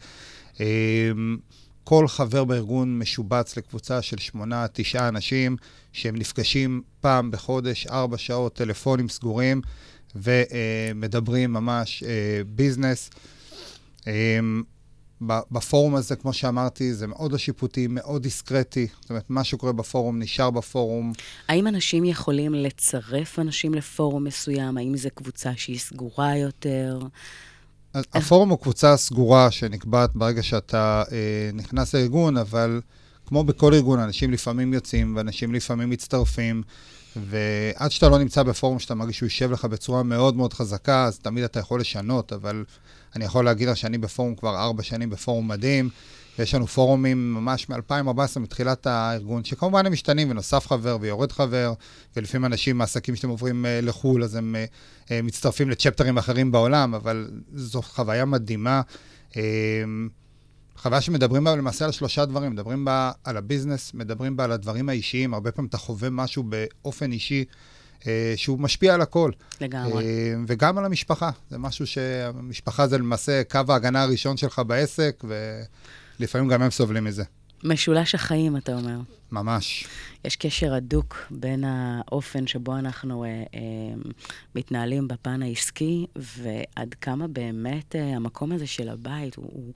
אמ, 0.60 1.36
כל 1.84 2.08
חבר 2.08 2.44
בארגון 2.44 2.98
משובץ 2.98 3.56
לקבוצה 3.56 4.02
של 4.02 4.18
שמונה, 4.18 4.66
תשעה 4.72 5.08
אנשים, 5.08 5.56
שהם 5.92 6.16
נפגשים 6.16 6.82
פעם 7.00 7.30
בחודש, 7.30 7.86
ארבע 7.86 8.18
שעות, 8.18 8.54
טלפונים 8.54 9.08
סגורים, 9.08 9.60
ומדברים 10.14 11.52
ממש 11.52 12.02
אה, 12.02 12.42
ביזנס. 12.46 13.10
אמ, 14.06 14.62
ב- 15.26 15.40
בפורום 15.50 15.94
הזה, 15.94 16.16
כמו 16.16 16.32
שאמרתי, 16.32 16.94
זה 16.94 17.06
מאוד 17.06 17.32
לא 17.32 17.38
שיפוטי, 17.38 17.86
מאוד 17.86 18.22
דיסקרטי. 18.22 18.86
זאת 19.00 19.10
אומרת, 19.10 19.30
מה 19.30 19.44
שקורה 19.44 19.72
בפורום 19.72 20.18
נשאר 20.18 20.50
בפורום. 20.50 21.12
האם 21.48 21.66
אנשים 21.66 22.04
יכולים 22.04 22.54
לצרף 22.54 23.38
אנשים 23.38 23.74
לפורום 23.74 24.24
מסוים? 24.24 24.78
האם 24.78 24.96
זו 24.96 25.08
קבוצה 25.14 25.50
שהיא 25.56 25.78
סגורה 25.78 26.36
יותר? 26.36 26.98
הפורום 27.94 28.48
הוא 28.48 28.58
קבוצה 28.58 28.96
סגורה 28.96 29.50
שנקבעת 29.50 30.10
ברגע 30.14 30.42
שאתה 30.42 31.02
אה, 31.12 31.50
נכנס 31.54 31.94
לארגון, 31.94 32.36
אבל 32.36 32.80
כמו 33.26 33.44
בכל 33.44 33.74
ארגון, 33.74 33.98
אנשים 33.98 34.30
לפעמים 34.30 34.74
יוצאים 34.74 35.16
ואנשים 35.16 35.54
לפעמים 35.54 35.90
מצטרפים, 35.90 36.62
ועד 37.16 37.90
שאתה 37.90 38.08
לא 38.08 38.18
נמצא 38.18 38.42
בפורום 38.42 38.78
שאתה 38.78 38.94
מרגיש 38.94 39.16
שהוא 39.16 39.26
יושב 39.26 39.52
לך 39.52 39.64
בצורה 39.64 40.02
מאוד 40.02 40.36
מאוד 40.36 40.52
חזקה, 40.52 41.04
אז 41.04 41.18
תמיד 41.18 41.44
אתה 41.44 41.60
יכול 41.60 41.80
לשנות, 41.80 42.32
אבל 42.32 42.64
אני 43.16 43.24
יכול 43.24 43.44
להגיד 43.44 43.68
לך 43.68 43.76
שאני 43.76 43.98
בפורום 43.98 44.34
כבר 44.34 44.58
ארבע 44.58 44.82
שנים 44.82 45.10
בפורום 45.10 45.48
מדהים, 45.48 45.88
ויש 46.38 46.54
לנו 46.54 46.66
פורומים 46.66 47.34
ממש 47.34 47.68
מ-2014, 47.68 48.38
מתחילת 48.40 48.86
הארגון, 48.86 49.44
שכמובן 49.44 49.86
הם 49.86 49.92
משתנים, 49.92 50.30
ונוסף 50.30 50.66
חבר 50.66 50.98
ויורד 51.00 51.32
חבר, 51.32 51.72
ולפעמים 52.16 52.44
אנשים 52.44 52.78
מעסקים 52.78 53.16
שאתם 53.16 53.28
עוברים 53.28 53.66
אה, 53.66 53.80
לחו"ל, 53.80 54.24
אז 54.24 54.34
הם 54.34 54.56
אה, 54.56 54.64
אה, 55.10 55.22
מצטרפים 55.22 55.70
לצ'פטרים 55.70 56.18
אחרים 56.18 56.52
בעולם, 56.52 56.94
אבל 56.94 57.30
זו 57.54 57.82
חוויה 57.82 58.24
מדהימה. 58.24 58.80
אה, 59.36 59.42
חוויה 60.76 61.00
שמדברים 61.00 61.44
בה 61.44 61.56
למעשה 61.56 61.84
על 61.84 61.92
שלושה 61.92 62.24
דברים, 62.24 62.52
מדברים 62.52 62.84
בה 62.84 63.12
על 63.24 63.36
הביזנס, 63.36 63.94
מדברים 63.94 64.36
בה 64.36 64.44
על 64.44 64.52
הדברים 64.52 64.88
האישיים, 64.88 65.34
הרבה 65.34 65.52
פעמים 65.52 65.68
אתה 65.68 65.78
חווה 65.78 66.10
משהו 66.10 66.42
באופן 66.42 67.12
אישי 67.12 67.44
שהוא 68.36 68.60
משפיע 68.60 68.94
על 68.94 69.00
הכל. 69.00 69.30
לגמרי. 69.60 70.04
וגם 70.46 70.78
על 70.78 70.84
המשפחה, 70.84 71.30
זה 71.50 71.58
משהו 71.58 71.86
שהמשפחה 71.86 72.86
זה 72.86 72.98
למעשה 72.98 73.42
קו 73.50 73.60
ההגנה 73.68 74.02
הראשון 74.02 74.36
שלך 74.36 74.62
בעסק, 74.66 75.24
ולפעמים 76.22 76.48
גם 76.48 76.62
הם 76.62 76.70
סובלים 76.70 77.04
מזה. 77.04 77.24
משולש 77.64 78.14
החיים, 78.14 78.56
אתה 78.56 78.74
אומר. 78.74 78.98
ממש. 79.32 79.86
יש 80.24 80.36
קשר 80.36 80.74
הדוק 80.74 81.16
בין 81.30 81.64
האופן 81.64 82.46
שבו 82.46 82.76
אנחנו 82.76 83.24
אה, 83.24 83.28
אה, 83.28 83.40
מתנהלים 84.54 85.08
בפן 85.08 85.42
העסקי, 85.42 86.06
ועד 86.16 86.94
כמה 87.00 87.28
באמת 87.28 87.96
אה, 87.96 88.16
המקום 88.16 88.52
הזה 88.52 88.66
של 88.66 88.88
הבית 88.88 89.36
הוא... 89.36 89.48
הוא 89.52 89.72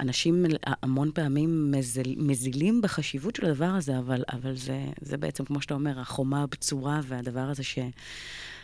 אנשים 0.00 0.44
המון 0.82 1.10
פעמים 1.14 1.70
מזל, 1.70 2.14
מזילים 2.16 2.82
בחשיבות 2.82 3.36
של 3.36 3.46
הדבר 3.46 3.64
הזה, 3.64 3.98
אבל, 3.98 4.24
אבל 4.32 4.56
זה, 4.56 4.84
זה 5.00 5.16
בעצם, 5.16 5.44
כמו 5.44 5.62
שאתה 5.62 5.74
אומר, 5.74 6.00
החומה 6.00 6.42
הבצורה 6.42 7.00
והדבר 7.08 7.40
הזה 7.40 7.62
ש, 7.62 7.78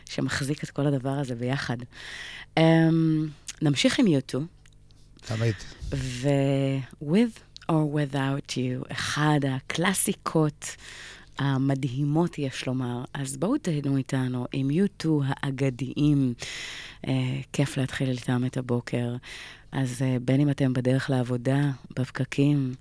שמחזיק 0.04 0.64
את 0.64 0.70
כל 0.70 0.86
הדבר 0.86 1.10
הזה 1.10 1.34
ביחד. 1.34 1.76
Um, 2.58 2.62
נמשיך 3.62 3.98
עם 3.98 4.06
יוטו, 4.06 4.40
תמיד. 5.26 5.54
ו-with 5.90 7.62
or 7.70 7.94
without 7.94 8.50
you, 8.50 8.92
אחד 8.92 9.40
הקלאסיקות 9.48 10.76
המדהימות, 11.38 12.38
יש 12.38 12.66
לומר. 12.66 13.04
אז 13.14 13.36
בואו 13.36 13.58
תהנו 13.58 13.96
איתנו 13.96 14.46
עם 14.52 14.70
U2 14.70 15.06
האגדיים. 15.24 16.34
אה, 17.06 17.12
כיף 17.52 17.76
להתחיל 17.76 18.10
איתם 18.10 18.42
את 18.46 18.56
הבוקר. 18.56 19.16
אז 19.72 20.02
אה, 20.02 20.16
בין 20.22 20.40
אם 20.40 20.50
אתם 20.50 20.72
בדרך 20.72 21.10
לעבודה, 21.10 21.70
בפקקים, 21.98 22.74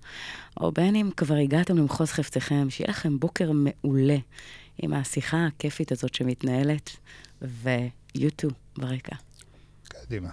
או 0.60 0.72
בין 0.72 0.96
אם 0.96 1.10
כבר 1.18 1.36
הגעתם 1.36 1.78
למחוז 1.78 2.12
חפציכם, 2.12 2.70
שיהיה 2.70 2.90
לכם 2.90 3.20
בוקר 3.20 3.52
מעולה 3.52 4.18
עם 4.78 4.94
השיחה 4.94 5.46
הכיפית 5.46 5.92
הזאת 5.92 6.14
שמתנהלת, 6.14 6.90
ו-U2 7.42 8.50
ברקע. 8.78 9.16
קדימה. 9.88 10.30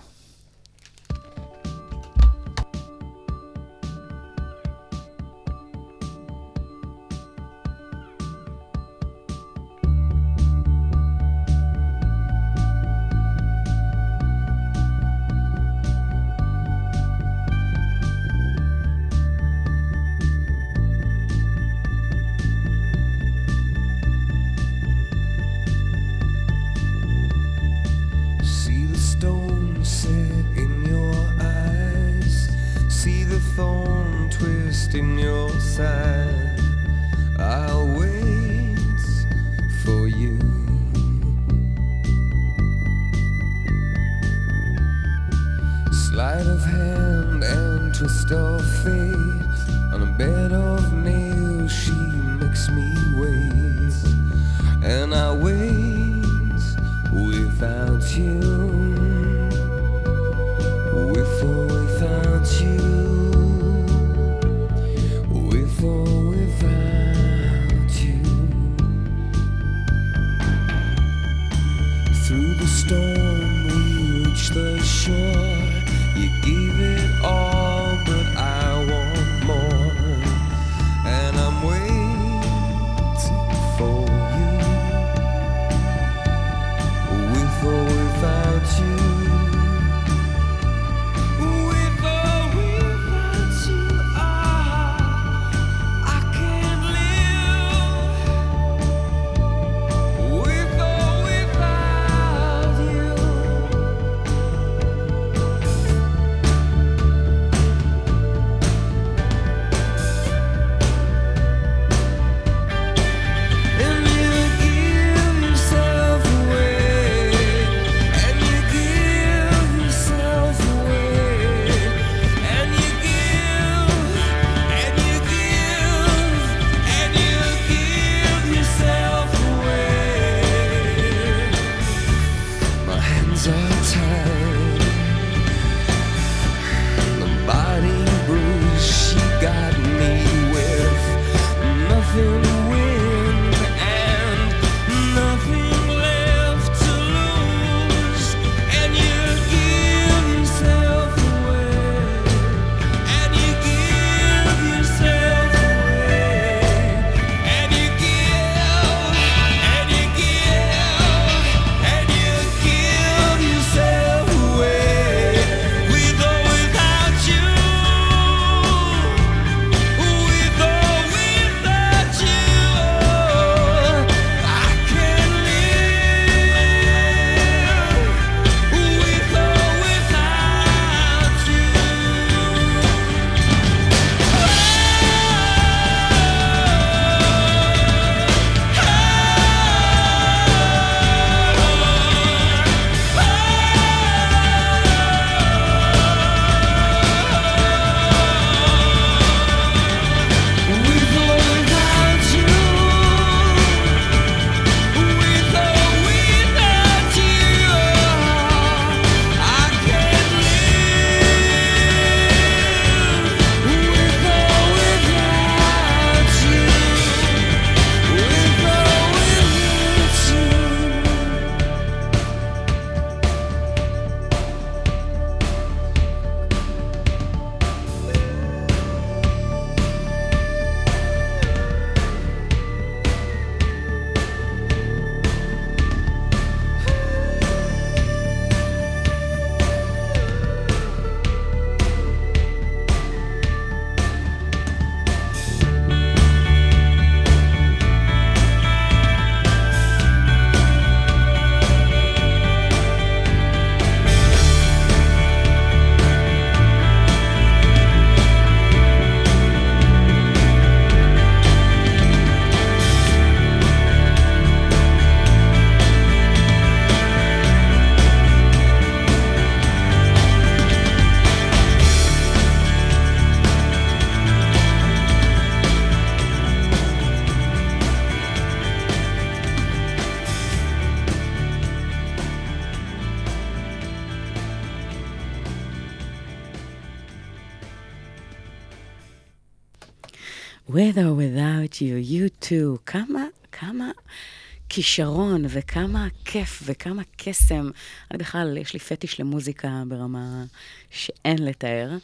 כישרון 294.83 295.45
וכמה 295.49 296.09
כיף 296.25 296.63
וכמה 296.65 297.03
קסם. 297.17 297.71
אני 298.11 298.19
בכלל, 298.19 298.57
יש 298.57 298.73
לי 298.73 298.79
פטיש 298.79 299.21
למוזיקה 299.21 299.83
ברמה 299.89 300.45
שאין 300.91 301.45
לתאר. 301.45 301.97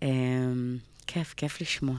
Um, 0.00 0.04
כיף, 1.06 1.34
כיף 1.36 1.60
לשמוע. 1.60 1.96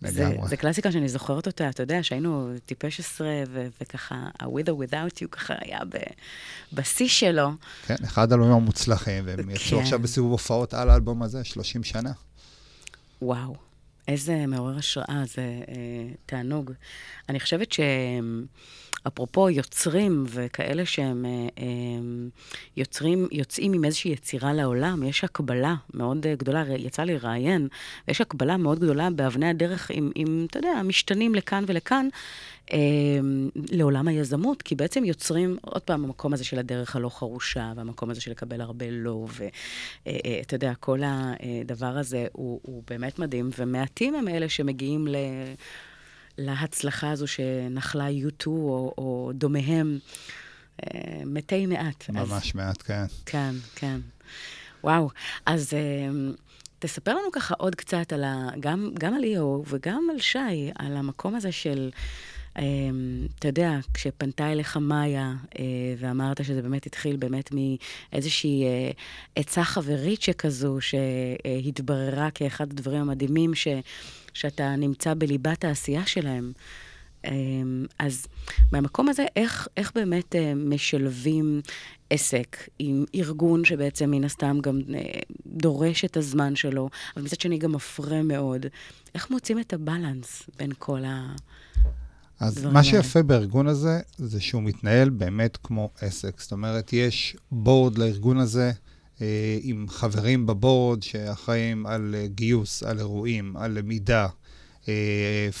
זה, 0.00 0.28
זה 0.46 0.56
קלאסיקה 0.56 0.92
שאני 0.92 1.08
זוכרת 1.08 1.46
אותה, 1.46 1.68
אתה 1.68 1.82
יודע, 1.82 2.02
שהיינו 2.02 2.52
טיפש 2.66 3.00
עשרה, 3.00 3.42
ו- 3.48 3.66
וככה, 3.80 4.14
ה-with 4.40 4.68
or 4.68 4.90
without 4.90 5.22
you 5.22 5.28
ככה 5.30 5.54
היה 5.60 5.78
בשיא 6.72 7.08
שלו. 7.08 7.50
כן, 7.86 7.96
אחד 8.04 8.32
האלבומים 8.32 8.56
המוצלחים, 8.56 9.24
והם 9.26 9.50
יצאו 9.50 9.78
כן. 9.78 9.82
עכשיו 9.82 9.98
בסיבוב 9.98 10.30
הופעות 10.30 10.74
על 10.74 10.90
האלבום 10.90 11.22
הזה, 11.22 11.44
30 11.44 11.84
שנה. 11.84 12.12
וואו, 13.22 13.56
איזה 14.08 14.46
מעורר 14.46 14.78
השראה, 14.78 15.22
זה 15.26 15.42
אה, 15.42 15.74
תענוג. 16.26 16.72
אני 17.28 17.40
חושבת 17.40 17.72
ש... 17.72 17.80
אפרופו 19.08 19.50
יוצרים 19.50 20.24
וכאלה 20.28 20.86
שהם 20.86 21.24
אה, 21.24 21.30
אה, 21.58 21.66
יוצרים, 22.76 23.28
יוצאים 23.32 23.72
עם 23.72 23.84
איזושהי 23.84 24.10
יצירה 24.10 24.52
לעולם, 24.52 25.02
יש 25.02 25.24
הקבלה 25.24 25.74
מאוד 25.94 26.26
אה, 26.26 26.34
גדולה, 26.34 26.64
יצא 26.76 27.02
לי 27.02 27.14
לראיין, 27.14 27.68
ויש 28.08 28.20
הקבלה 28.20 28.56
מאוד 28.56 28.78
גדולה 28.78 29.10
באבני 29.10 29.48
הדרך 29.48 29.90
עם, 29.90 30.10
עם 30.14 30.46
אתה 30.50 30.58
יודע, 30.58 30.82
משתנים 30.84 31.34
לכאן 31.34 31.64
ולכאן. 31.66 32.08
לעולם 33.70 34.08
היזמות, 34.08 34.62
כי 34.62 34.74
בעצם 34.74 35.04
יוצרים, 35.04 35.56
עוד 35.62 35.82
פעם, 35.82 36.04
המקום 36.04 36.32
הזה 36.32 36.44
של 36.44 36.58
הדרך 36.58 36.96
הלא 36.96 37.08
חרושה, 37.08 37.72
והמקום 37.76 38.10
הזה 38.10 38.20
של 38.20 38.30
לקבל 38.30 38.60
הרבה 38.60 38.86
לא, 38.90 39.26
ואתה 40.06 40.54
יודע, 40.54 40.72
כל 40.80 41.00
הדבר 41.04 41.98
הזה 41.98 42.26
הוא, 42.32 42.60
הוא 42.62 42.82
באמת 42.90 43.18
מדהים, 43.18 43.50
ומעטים 43.58 44.14
הם 44.14 44.28
אלה 44.28 44.48
שמגיעים 44.48 45.08
ל... 45.08 45.16
להצלחה 46.38 47.10
הזו 47.10 47.26
שנחלה 47.26 48.08
U2 48.08 48.46
או, 48.46 48.94
או 48.98 49.30
דומיהם. 49.34 49.98
אה, 50.84 51.22
מתי 51.26 51.66
מעט. 51.66 52.10
ממש 52.10 52.46
אז, 52.48 52.54
מעט, 52.54 52.82
כן. 52.82 53.04
כן, 53.26 53.54
כן. 53.74 54.00
וואו. 54.84 55.10
אז 55.46 55.74
אה, 55.74 56.30
תספר 56.78 57.10
לנו 57.10 57.32
ככה 57.32 57.54
עוד 57.58 57.74
קצת 57.74 58.12
על 58.12 58.24
ה... 58.24 58.48
גם, 58.60 58.90
גם 58.98 59.14
על 59.14 59.20
ליאו 59.20 59.64
וגם 59.68 60.08
על 60.10 60.18
שי, 60.18 60.70
על 60.78 60.96
המקום 60.96 61.34
הזה 61.34 61.52
של... 61.52 61.90
אה, 62.58 62.64
אתה 63.38 63.48
יודע, 63.48 63.72
כשפנתה 63.94 64.52
אליך 64.52 64.76
מאיה 64.76 65.32
ואמרת 65.98 66.44
שזה 66.44 66.62
באמת 66.62 66.86
התחיל 66.86 67.16
באמת 67.16 67.50
מאיזושהי 67.52 68.64
עצה 69.36 69.64
חברית 69.64 70.22
שכזו, 70.22 70.78
שהתבררה 70.80 72.30
כאחד 72.30 72.72
הדברים 72.72 73.00
המדהימים 73.00 73.54
ש... 73.54 73.68
שאתה 74.38 74.76
נמצא 74.76 75.14
בליבת 75.14 75.64
העשייה 75.64 76.06
שלהם. 76.06 76.52
אמ, 77.24 77.86
אז 77.98 78.26
מהמקום 78.72 79.08
הזה, 79.08 79.26
איך, 79.36 79.68
איך 79.76 79.92
באמת 79.94 80.36
אה, 80.36 80.52
משלבים 80.54 81.60
עסק 82.10 82.56
עם 82.78 83.04
ארגון 83.14 83.64
שבעצם 83.64 84.10
מן 84.10 84.24
הסתם 84.24 84.58
גם 84.60 84.80
אה, 84.94 85.00
דורש 85.46 86.04
את 86.04 86.16
הזמן 86.16 86.56
שלו, 86.56 86.88
אבל 87.16 87.24
מצד 87.24 87.40
שני 87.40 87.58
גם 87.58 87.72
מפרה 87.72 88.22
מאוד, 88.22 88.66
איך 89.14 89.30
מוצאים 89.30 89.58
את 89.60 89.72
הבלנס 89.72 90.42
בין 90.58 90.72
כל 90.78 91.04
ה... 91.04 91.34
אז 92.40 92.64
מה 92.64 92.84
שיפה 92.84 93.22
בארגון 93.22 93.66
הזה, 93.66 94.00
זה 94.16 94.40
שהוא 94.40 94.62
מתנהל 94.62 95.10
באמת 95.10 95.58
כמו 95.62 95.90
עסק. 96.00 96.40
זאת 96.40 96.52
אומרת, 96.52 96.92
יש 96.92 97.36
בורד 97.52 97.98
לארגון 97.98 98.38
הזה, 98.38 98.72
עם 99.62 99.86
חברים 99.88 100.46
בבורד 100.46 101.02
שאחראים 101.02 101.86
על 101.86 102.14
אה, 102.18 102.26
גיוס, 102.26 102.82
על 102.82 102.98
אירועים, 102.98 103.56
על 103.56 103.78
למידה, 103.78 104.28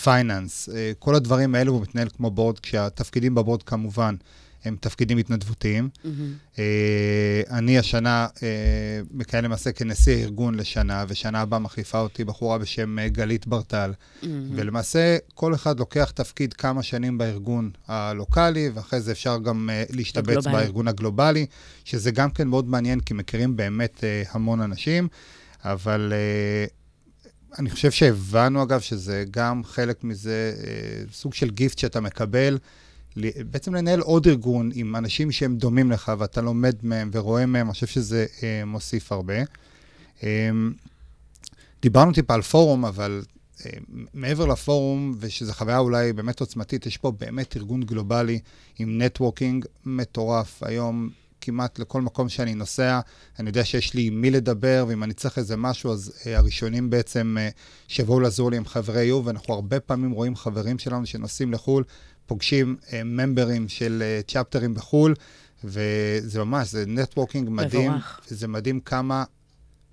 פייננס, 0.02 0.68
אה, 0.68 0.92
כל 0.98 1.14
הדברים 1.14 1.54
האלו 1.54 1.72
הוא 1.72 1.82
מתנהל 1.82 2.08
כמו 2.16 2.30
בורד, 2.30 2.58
כשהתפקידים 2.58 3.34
בבורד 3.34 3.62
כמובן 3.62 4.14
הם 4.64 4.76
תפקידים 4.80 5.18
התנדבותיים. 5.18 5.88
Mm-hmm. 5.94 6.58
אני 7.50 7.78
השנה 7.78 8.26
מכהן 9.10 9.44
למעשה 9.44 9.72
כנשיא 9.72 10.16
הארגון 10.16 10.54
לשנה, 10.54 11.04
ושנה 11.08 11.40
הבאה 11.40 11.58
מחליפה 11.58 12.00
אותי 12.00 12.24
בחורה 12.24 12.58
בשם 12.58 12.96
גלית 13.06 13.46
ברטל. 13.46 13.92
Mm-hmm. 13.92 14.26
ולמעשה, 14.54 15.16
כל 15.34 15.54
אחד 15.54 15.78
לוקח 15.78 16.10
תפקיד 16.10 16.52
כמה 16.52 16.82
שנים 16.82 17.18
בארגון 17.18 17.70
הלוקאלי, 17.88 18.70
ואחרי 18.74 19.00
זה 19.00 19.12
אפשר 19.12 19.38
גם 19.38 19.70
להשתבץ 19.90 20.28
הגלובלי. 20.28 20.52
בארגון 20.52 20.88
הגלובלי, 20.88 21.46
שזה 21.84 22.10
גם 22.10 22.30
כן 22.30 22.48
מאוד 22.48 22.68
מעניין, 22.68 23.00
כי 23.00 23.14
מכירים 23.14 23.56
באמת 23.56 24.04
המון 24.30 24.60
אנשים. 24.60 25.08
אבל 25.64 26.12
אני 27.58 27.70
חושב 27.70 27.90
שהבנו, 27.90 28.62
אגב, 28.62 28.80
שזה 28.80 29.24
גם 29.30 29.64
חלק 29.64 30.04
מזה, 30.04 30.54
סוג 31.12 31.34
של 31.34 31.50
גיפט 31.50 31.78
שאתה 31.78 32.00
מקבל. 32.00 32.58
בעצם 33.50 33.74
לנהל 33.74 34.00
עוד 34.00 34.26
ארגון 34.26 34.70
עם 34.74 34.96
אנשים 34.96 35.32
שהם 35.32 35.56
דומים 35.56 35.90
לך 35.90 36.12
ואתה 36.18 36.40
לומד 36.40 36.76
מהם 36.82 37.10
ורואה 37.12 37.46
מהם, 37.46 37.66
אני 37.66 37.72
חושב 37.72 37.86
שזה 37.86 38.26
אה, 38.42 38.64
מוסיף 38.64 39.12
הרבה. 39.12 39.34
אה, 40.22 40.50
דיברנו 41.82 42.12
טיפה 42.12 42.34
על 42.34 42.42
פורום, 42.42 42.84
אבל 42.84 43.22
אה, 43.66 43.70
מעבר 44.14 44.46
לפורום, 44.46 45.14
ושזו 45.20 45.52
חוויה 45.52 45.78
אולי 45.78 46.12
באמת 46.12 46.40
עוצמתית, 46.40 46.86
יש 46.86 46.96
פה 46.96 47.10
באמת 47.10 47.56
ארגון 47.56 47.82
גלובלי 47.82 48.38
עם 48.78 49.02
networking 49.02 49.64
מטורף. 49.84 50.62
היום 50.62 51.10
כמעט 51.40 51.78
לכל 51.78 52.02
מקום 52.02 52.28
שאני 52.28 52.54
נוסע, 52.54 53.00
אני 53.38 53.48
יודע 53.48 53.64
שיש 53.64 53.94
לי 53.94 54.06
עם 54.06 54.20
מי 54.20 54.30
לדבר, 54.30 54.84
ואם 54.88 55.02
אני 55.02 55.14
צריך 55.14 55.38
איזה 55.38 55.56
משהו, 55.56 55.92
אז 55.92 56.12
uh, 56.16 56.28
הראשונים 56.28 56.90
בעצם 56.90 57.36
uh, 57.38 57.54
שיבואו 57.88 58.20
לעזור 58.20 58.50
לי 58.50 58.56
הם 58.56 58.64
חברי 58.64 59.04
EO, 59.04 59.22
ואנחנו 59.24 59.54
הרבה 59.54 59.80
פעמים 59.80 60.10
רואים 60.10 60.36
חברים 60.36 60.78
שלנו 60.78 61.06
שנוסעים 61.06 61.52
לחו"ל, 61.52 61.84
פוגשים 62.28 62.76
uh, 62.80 62.92
ממברים 63.04 63.68
של 63.68 64.02
uh, 64.02 64.30
צ'פטרים 64.30 64.74
בחו"ל, 64.74 65.14
וזה 65.64 66.44
ממש, 66.44 66.68
זה 66.68 66.84
networking 66.86 67.48
מדהים. 67.50 67.90
מבורך. 67.90 68.20
וזה 68.30 68.48
מדהים 68.48 68.80
כמה 68.80 69.24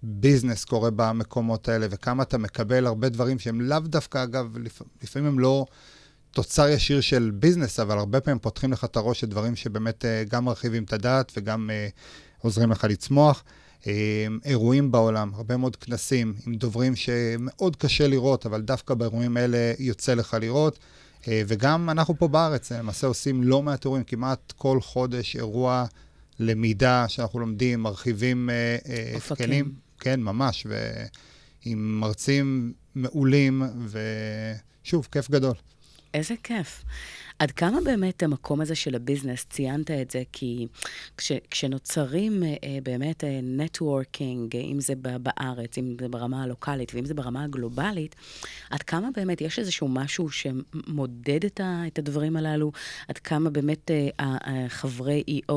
business 0.03 0.65
קורה 0.65 0.89
במקומות 0.95 1.69
האלה, 1.69 1.87
וכמה 1.89 2.23
אתה 2.23 2.37
מקבל 2.37 2.87
הרבה 2.87 3.09
דברים 3.09 3.39
שהם 3.39 3.61
לאו 3.61 3.79
דווקא, 3.79 4.23
אגב, 4.23 4.57
לפ... 4.57 4.81
לפעמים 5.03 5.27
הם 5.27 5.39
לא 5.39 5.65
תוצר 6.31 6.67
ישיר 6.67 7.01
של 7.01 7.31
ביזנס, 7.33 7.79
אבל 7.79 7.97
הרבה 7.97 8.21
פעמים 8.21 8.39
פותחים 8.39 8.71
לך 8.71 8.83
את 8.83 8.95
הראש 8.95 9.19
של 9.19 9.27
דברים 9.27 9.55
שבאמת 9.55 10.05
uh, 10.05 10.29
גם 10.29 10.45
מרחיבים 10.45 10.83
את 10.83 10.93
הדעת 10.93 11.31
וגם 11.37 11.69
עוזרים 12.41 12.71
לך 12.71 12.83
לצמוח. 12.83 13.43
אירועים 14.45 14.91
בעולם, 14.91 15.31
הרבה 15.33 15.57
מאוד 15.57 15.75
כנסים 15.75 16.33
עם 16.47 16.55
דוברים 16.55 16.95
שמאוד 16.95 17.75
קשה 17.75 18.07
לראות, 18.07 18.45
אבל 18.45 18.61
דווקא 18.61 18.93
באירועים 18.93 19.37
האלה 19.37 19.73
יוצא 19.79 20.13
לך 20.13 20.37
לראות. 20.41 20.79
אה, 21.27 21.41
וגם 21.47 21.89
אנחנו 21.89 22.17
פה 22.17 22.27
בארץ, 22.27 22.71
אה, 22.71 22.79
למעשה 22.79 23.07
עושים 23.07 23.43
לא 23.43 23.61
מעט 23.61 23.85
אירועים, 23.85 24.03
כמעט 24.03 24.53
כל 24.57 24.81
חודש 24.81 25.35
אירוע 25.35 25.85
למידה 26.39 27.05
שאנחנו 27.07 27.39
לומדים, 27.39 27.79
מרחיבים 27.79 28.49
אה, 28.49 29.35
כלים. 29.37 29.73
כן, 29.99 30.21
ממש, 30.21 30.67
ועם 30.69 31.99
מרצים 31.99 32.73
מעולים, 32.95 33.63
ושוב, 34.83 35.07
כיף 35.11 35.29
גדול. 35.31 35.53
איזה 36.13 36.33
כיף. 36.43 36.83
עד 37.39 37.51
כמה 37.51 37.81
באמת 37.81 38.23
המקום 38.23 38.61
הזה 38.61 38.75
של 38.75 38.95
ה 38.95 39.00
business, 39.00 39.45
ציינת 39.49 39.91
את 39.91 40.11
זה, 40.11 40.23
כי 40.31 40.67
כש, 41.17 41.31
כשנוצרים 41.51 42.43
אה, 42.43 42.77
באמת 42.83 43.23
networking, 43.43 44.55
אה, 44.55 44.61
אם 44.61 44.79
זה 44.79 44.93
בארץ, 44.95 45.77
אם 45.77 45.95
זה 46.01 46.07
ברמה 46.07 46.43
הלוקאלית 46.43 46.95
ואם 46.95 47.05
זה 47.05 47.13
ברמה 47.13 47.43
הגלובלית, 47.43 48.15
עד 48.69 48.83
כמה 48.83 49.09
באמת 49.15 49.41
יש 49.41 49.59
איזשהו 49.59 49.87
משהו 49.87 50.29
שמודד 50.29 51.45
את, 51.45 51.59
ה, 51.59 51.83
את 51.87 51.99
הדברים 51.99 52.37
הללו? 52.37 52.71
עד 53.07 53.17
כמה 53.17 53.49
באמת 53.49 53.91
אה, 53.91 54.65
חברי 54.67 55.23
EO 55.29 55.53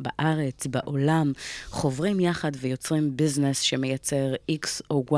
בארץ, 0.00 0.66
בעולם, 0.66 1.32
חוברים 1.66 2.20
יחד 2.20 2.52
ויוצרים 2.60 3.16
business 3.16 3.60
שמייצר 3.60 4.34
X 4.50 4.66
או 4.90 5.04
Y? 5.10 5.14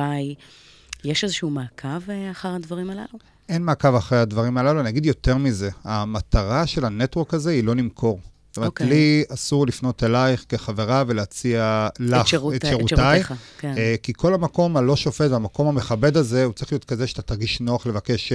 יש 1.05 1.25
איזשהו 1.25 1.51
מעקב 1.51 2.11
אחר 2.31 2.55
הדברים 2.55 2.90
הללו? 2.90 3.32
אין 3.48 3.62
מעקב 3.62 3.94
אחרי 3.94 4.18
הדברים 4.18 4.59
הללו. 4.59 4.81
אני 4.81 4.88
אגיד 4.88 5.07
יותר 5.07 5.37
מזה, 5.37 5.70
המטרה 5.85 6.66
של 6.66 6.85
הנטוורק 6.85 7.35
הזה 7.35 7.50
היא 7.50 7.64
לא 7.64 7.76
למכור. 7.76 8.20
זאת 8.52 8.57
אומרת, 8.57 8.68
okay. 8.68 8.72
אוקיי. 8.72 8.87
לי 8.87 9.24
אסור 9.28 9.66
לפנות 9.66 10.05
אלייך 10.05 10.44
כחברה 10.48 11.05
ולהציע 11.07 11.88
לך 11.98 12.20
את, 12.20 12.26
שירות, 12.26 12.55
את 12.55 12.64
שירותייך, 12.66 13.35
כן. 13.59 13.74
אה, 13.76 13.94
כי 14.02 14.12
כל 14.16 14.35
המקום 14.35 14.76
הלא 14.76 14.96
שופט 14.96 15.31
והמקום 15.31 15.66
המכבד 15.66 16.16
הזה, 16.16 16.44
הוא 16.44 16.52
צריך 16.52 16.72
להיות 16.72 16.85
כזה 16.85 17.07
שאתה 17.07 17.22
תרגיש 17.22 17.61
נוח 17.61 17.87
לבקש 17.87 18.33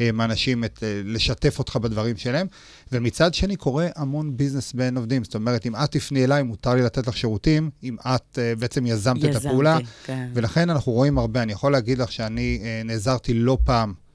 אה, 0.00 0.12
מאנשים 0.12 0.64
את, 0.64 0.82
אה, 0.82 1.00
לשתף 1.04 1.58
אותך 1.58 1.76
בדברים 1.76 2.16
שלהם. 2.16 2.46
ומצד 2.92 3.34
שני, 3.34 3.56
קורה 3.56 3.88
המון 3.96 4.36
ביזנס 4.36 4.72
בין 4.72 4.96
עובדים. 4.96 5.24
זאת 5.24 5.34
אומרת, 5.34 5.66
אם 5.66 5.76
את 5.76 5.92
תפני 5.92 6.24
אליי, 6.24 6.42
מותר 6.42 6.74
לי 6.74 6.82
לתת 6.82 7.06
לך 7.06 7.16
שירותים, 7.16 7.70
אם 7.84 7.96
את 8.06 8.38
בעצם 8.58 8.86
יזמת 8.86 9.16
יזמתי, 9.16 9.30
את 9.30 9.44
הפעולה. 9.44 9.78
כן. 10.04 10.28
ולכן 10.34 10.70
אנחנו 10.70 10.92
רואים 10.92 11.18
הרבה. 11.18 11.42
אני 11.42 11.52
יכול 11.52 11.72
להגיד 11.72 11.98
לך 11.98 12.12
שאני 12.12 12.60
נעזרתי 12.84 13.34
לא 13.34 13.58
פעם 13.64 13.92
אה, 13.92 14.05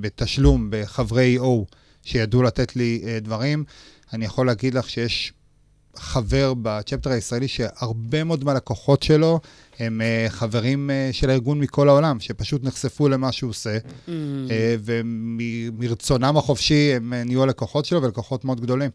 בתשלום 0.00 0.66
בחברי 0.70 1.38
O 1.38 1.74
שידעו 2.02 2.42
לתת 2.42 2.76
לי 2.76 3.02
אה, 3.06 3.18
דברים. 3.20 3.64
אני 4.12 4.24
יכול 4.24 4.46
להגיד 4.46 4.74
לך 4.74 4.90
שיש 4.90 5.32
חבר 5.96 6.54
בצ'פטר 6.62 7.10
הישראלי, 7.10 7.48
שהרבה 7.48 8.24
מאוד 8.24 8.44
מהלקוחות 8.44 9.02
שלו 9.02 9.40
הם 9.78 10.00
uh, 10.00 10.30
חברים 10.30 10.90
uh, 10.90 11.12
של 11.12 11.30
הארגון 11.30 11.60
מכל 11.60 11.88
העולם, 11.88 12.20
שפשוט 12.20 12.64
נחשפו 12.64 13.08
למה 13.08 13.32
שהוא 13.32 13.50
עושה, 13.50 13.78
Mm. 13.78 14.08
uh, 14.08 14.10
ומרצונם 14.84 16.36
החופשי 16.36 16.92
הם 16.94 17.12
uh, 17.12 17.26
נהיו 17.26 17.42
הלקוחות 17.42 17.84
שלו 17.84 18.02
ולקוחות 18.02 18.44
מאוד 18.44 18.60
גדולים. 18.60 18.90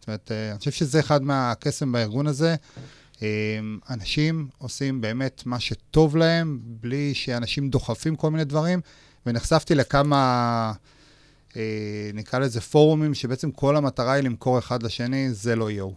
זאת 0.00 0.08
אומרת, 0.08 0.30
uh, 0.30 0.50
אני 0.52 0.58
חושב 0.58 0.70
שזה 0.70 1.00
אחד 1.00 1.22
מהקסם 1.22 1.92
בארגון 1.92 2.26
הזה. 2.26 2.54
Um, 3.16 3.20
אנשים 3.90 4.48
עושים 4.58 5.00
באמת 5.00 5.42
מה 5.46 5.60
שטוב 5.60 6.16
להם, 6.16 6.58
בלי 6.62 7.14
שאנשים 7.14 7.68
דוחפים 7.70 8.16
כל 8.16 8.30
מיני 8.30 8.44
דברים, 8.44 8.80
ונחשפתי 9.28 9.74
לכמה, 9.74 10.72
uh, 11.48 11.54
נקרא 12.14 12.38
לזה 12.38 12.60
פורומים, 12.60 13.14
שבעצם 13.14 13.50
כל 13.50 13.76
המטרה 13.76 14.12
היא 14.12 14.24
למכור 14.24 14.58
אחד 14.58 14.82
לשני, 14.82 15.30
זה 15.30 15.56
לא 15.56 15.70
יו. 15.70 15.90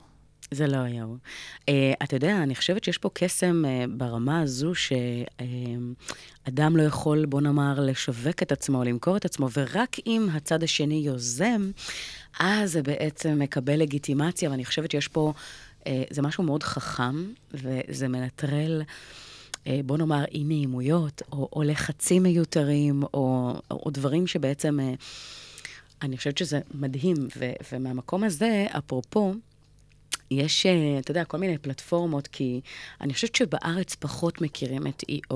זה 0.51 0.67
לא 0.67 0.77
הוא. 0.77 1.17
Uh, 1.59 1.63
אתה 2.03 2.15
יודע, 2.15 2.43
אני 2.43 2.55
חושבת 2.55 2.83
שיש 2.83 2.97
פה 2.97 3.09
קסם 3.13 3.63
uh, 3.65 3.67
ברמה 3.97 4.41
הזו 4.41 4.71
שאדם 4.75 6.77
לא 6.77 6.83
יכול, 6.83 7.25
בוא 7.25 7.41
נאמר, 7.41 7.79
לשווק 7.79 8.43
את 8.43 8.51
עצמו, 8.51 8.83
למכור 8.83 9.17
את 9.17 9.25
עצמו, 9.25 9.47
ורק 9.53 9.97
אם 10.07 10.27
הצד 10.33 10.63
השני 10.63 11.01
יוזם, 11.05 11.71
אז 12.39 12.71
זה 12.71 12.83
בעצם 12.83 13.39
מקבל 13.39 13.75
לגיטימציה, 13.75 14.49
ואני 14.49 14.65
חושבת 14.65 14.91
שיש 14.91 15.07
פה, 15.07 15.33
uh, 15.79 15.83
זה 16.09 16.21
משהו 16.21 16.43
מאוד 16.43 16.63
חכם, 16.63 17.25
וזה 17.53 18.07
מנטרל... 18.07 18.81
אה, 18.81 18.85
בוא 19.85 19.97
נאמר, 19.97 20.25
אי 20.25 20.43
נעימויות, 20.43 21.21
או, 21.31 21.49
או 21.53 21.63
לחצים 21.63 22.23
מיותרים, 22.23 23.03
או, 23.13 23.53
או 23.71 23.89
דברים 23.91 24.27
שבעצם, 24.27 24.79
אה, 24.79 24.93
אני 26.01 26.17
חושבת 26.17 26.37
שזה 26.37 26.59
מדהים. 26.73 27.15
ו, 27.37 27.51
ומהמקום 27.71 28.23
הזה, 28.23 28.65
אפרופו, 28.77 29.33
יש, 30.31 30.65
אה, 30.65 30.99
אתה 30.99 31.11
יודע, 31.11 31.25
כל 31.25 31.37
מיני 31.37 31.57
פלטפורמות, 31.57 32.27
כי 32.27 32.61
אני 33.01 33.13
חושבת 33.13 33.35
שבארץ 33.35 33.95
פחות 33.95 34.41
מכירים 34.41 34.87
את 34.87 35.03
EO, 35.11 35.35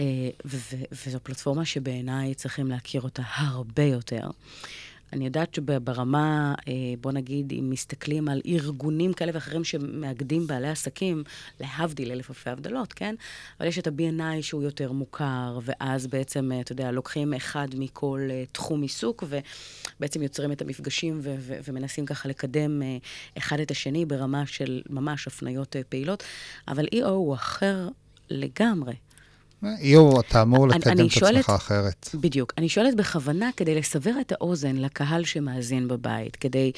אה, 0.00 0.04
וזו 0.92 1.18
פלטפורמה 1.22 1.64
שבעיניי 1.64 2.34
צריכים 2.34 2.66
להכיר 2.66 3.02
אותה 3.02 3.22
הרבה 3.34 3.84
יותר. 3.84 4.26
אני 5.12 5.24
יודעת 5.24 5.54
שברמה, 5.54 6.54
אה, 6.68 6.72
בוא 7.00 7.12
נגיד, 7.12 7.52
אם 7.58 7.70
מסתכלים 7.70 8.28
על 8.28 8.40
ארגונים 8.46 9.12
כאלה 9.12 9.30
ואחרים 9.34 9.64
שמאגדים 9.64 10.46
בעלי 10.46 10.68
עסקים, 10.68 11.24
להבדיל 11.60 12.12
אלף 12.12 12.30
אלפי 12.30 12.50
הבדלות, 12.50 12.92
כן? 12.92 13.14
אבל 13.60 13.68
יש 13.68 13.78
את 13.78 13.86
ה-B&I 13.86 14.42
שהוא 14.42 14.62
יותר 14.62 14.92
מוכר, 14.92 15.58
ואז 15.62 16.06
בעצם, 16.06 16.52
אה, 16.52 16.60
אתה 16.60 16.72
יודע, 16.72 16.90
לוקחים 16.90 17.34
אחד 17.34 17.68
מכל 17.74 18.28
אה, 18.30 18.44
תחום 18.52 18.82
עיסוק, 18.82 19.24
ובעצם 19.26 20.22
יוצרים 20.22 20.52
את 20.52 20.62
המפגשים 20.62 21.20
ו- 21.22 21.36
ו- 21.38 21.58
ומנסים 21.68 22.06
ככה 22.06 22.28
לקדם 22.28 22.82
אחד 23.38 23.60
את 23.60 23.70
השני 23.70 24.04
ברמה 24.04 24.46
של 24.46 24.82
ממש 24.90 25.26
הפניות 25.26 25.76
פעילות, 25.88 26.24
אבל 26.68 26.84
EO 26.84 27.08
הוא 27.08 27.34
אחר 27.34 27.88
לגמרי. 28.30 28.94
יו, 29.80 30.20
אתה 30.20 30.42
אמור 30.42 30.68
לקדם 30.68 31.06
את 31.06 31.10
שואלת- 31.10 31.36
עצמך 31.44 31.50
אחרת. 31.56 32.08
בדיוק. 32.14 32.52
אני 32.58 32.68
שואלת 32.68 32.96
בכוונה 32.96 33.50
כדי 33.56 33.74
לסבר 33.74 34.12
את 34.20 34.32
האוזן 34.32 34.76
לקהל 34.76 35.24
שמאזין 35.24 35.88
בבית, 35.88 36.36
כדי 36.36 36.72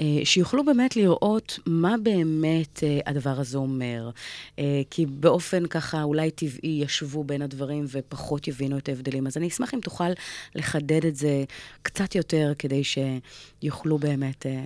אה, 0.00 0.04
שיוכלו 0.24 0.64
באמת 0.64 0.96
לראות 0.96 1.58
מה 1.66 1.94
באמת 2.02 2.84
אה, 2.84 2.98
הדבר 3.06 3.40
הזה 3.40 3.58
אומר. 3.58 4.10
אה, 4.58 4.82
כי 4.90 5.06
באופן 5.06 5.66
ככה 5.66 6.02
אולי 6.02 6.30
טבעי 6.30 6.80
ישבו 6.84 7.24
בין 7.24 7.42
הדברים 7.42 7.84
ופחות 7.88 8.48
יבינו 8.48 8.78
את 8.78 8.88
ההבדלים. 8.88 9.26
אז 9.26 9.36
אני 9.36 9.48
אשמח 9.48 9.74
אם 9.74 9.80
תוכל 9.80 10.10
לחדד 10.54 11.04
את 11.06 11.16
זה 11.16 11.44
קצת 11.82 12.14
יותר, 12.14 12.52
כדי 12.58 12.82
שיוכלו 12.84 13.98
באמת 13.98 14.46
אה, 14.46 14.64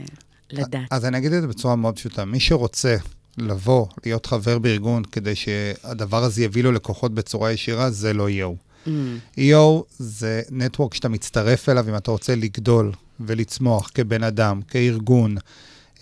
לדעת. 0.50 0.88
אז 0.90 1.04
אני 1.04 1.18
אגיד 1.18 1.32
את 1.32 1.40
זה 1.42 1.46
בצורה 1.46 1.76
מאוד 1.76 1.96
פשוטה. 1.96 2.24
מי 2.24 2.40
שרוצה 2.40 2.96
לבוא, 3.40 3.86
להיות 4.06 4.26
חבר 4.26 4.58
בארגון, 4.58 5.04
כדי 5.04 5.34
שהדבר 5.34 6.24
הזה 6.24 6.44
יביא 6.44 6.62
לו 6.62 6.72
לקוחות 6.72 7.14
בצורה 7.14 7.52
ישירה, 7.52 7.90
זה 7.90 8.12
לא 8.12 8.30
יו. 8.30 8.52
Mm, 8.86 8.90
EO 9.36 9.82
זה 9.98 10.42
נטוורק 10.50 10.94
שאתה 10.94 11.08
מצטרף 11.08 11.68
אליו 11.68 11.88
אם 11.88 11.96
אתה 11.96 12.10
רוצה 12.10 12.34
לגדול 12.34 12.92
ולצמוח 13.20 13.90
כבן 13.94 14.22
אדם, 14.22 14.60
כארגון. 14.68 15.36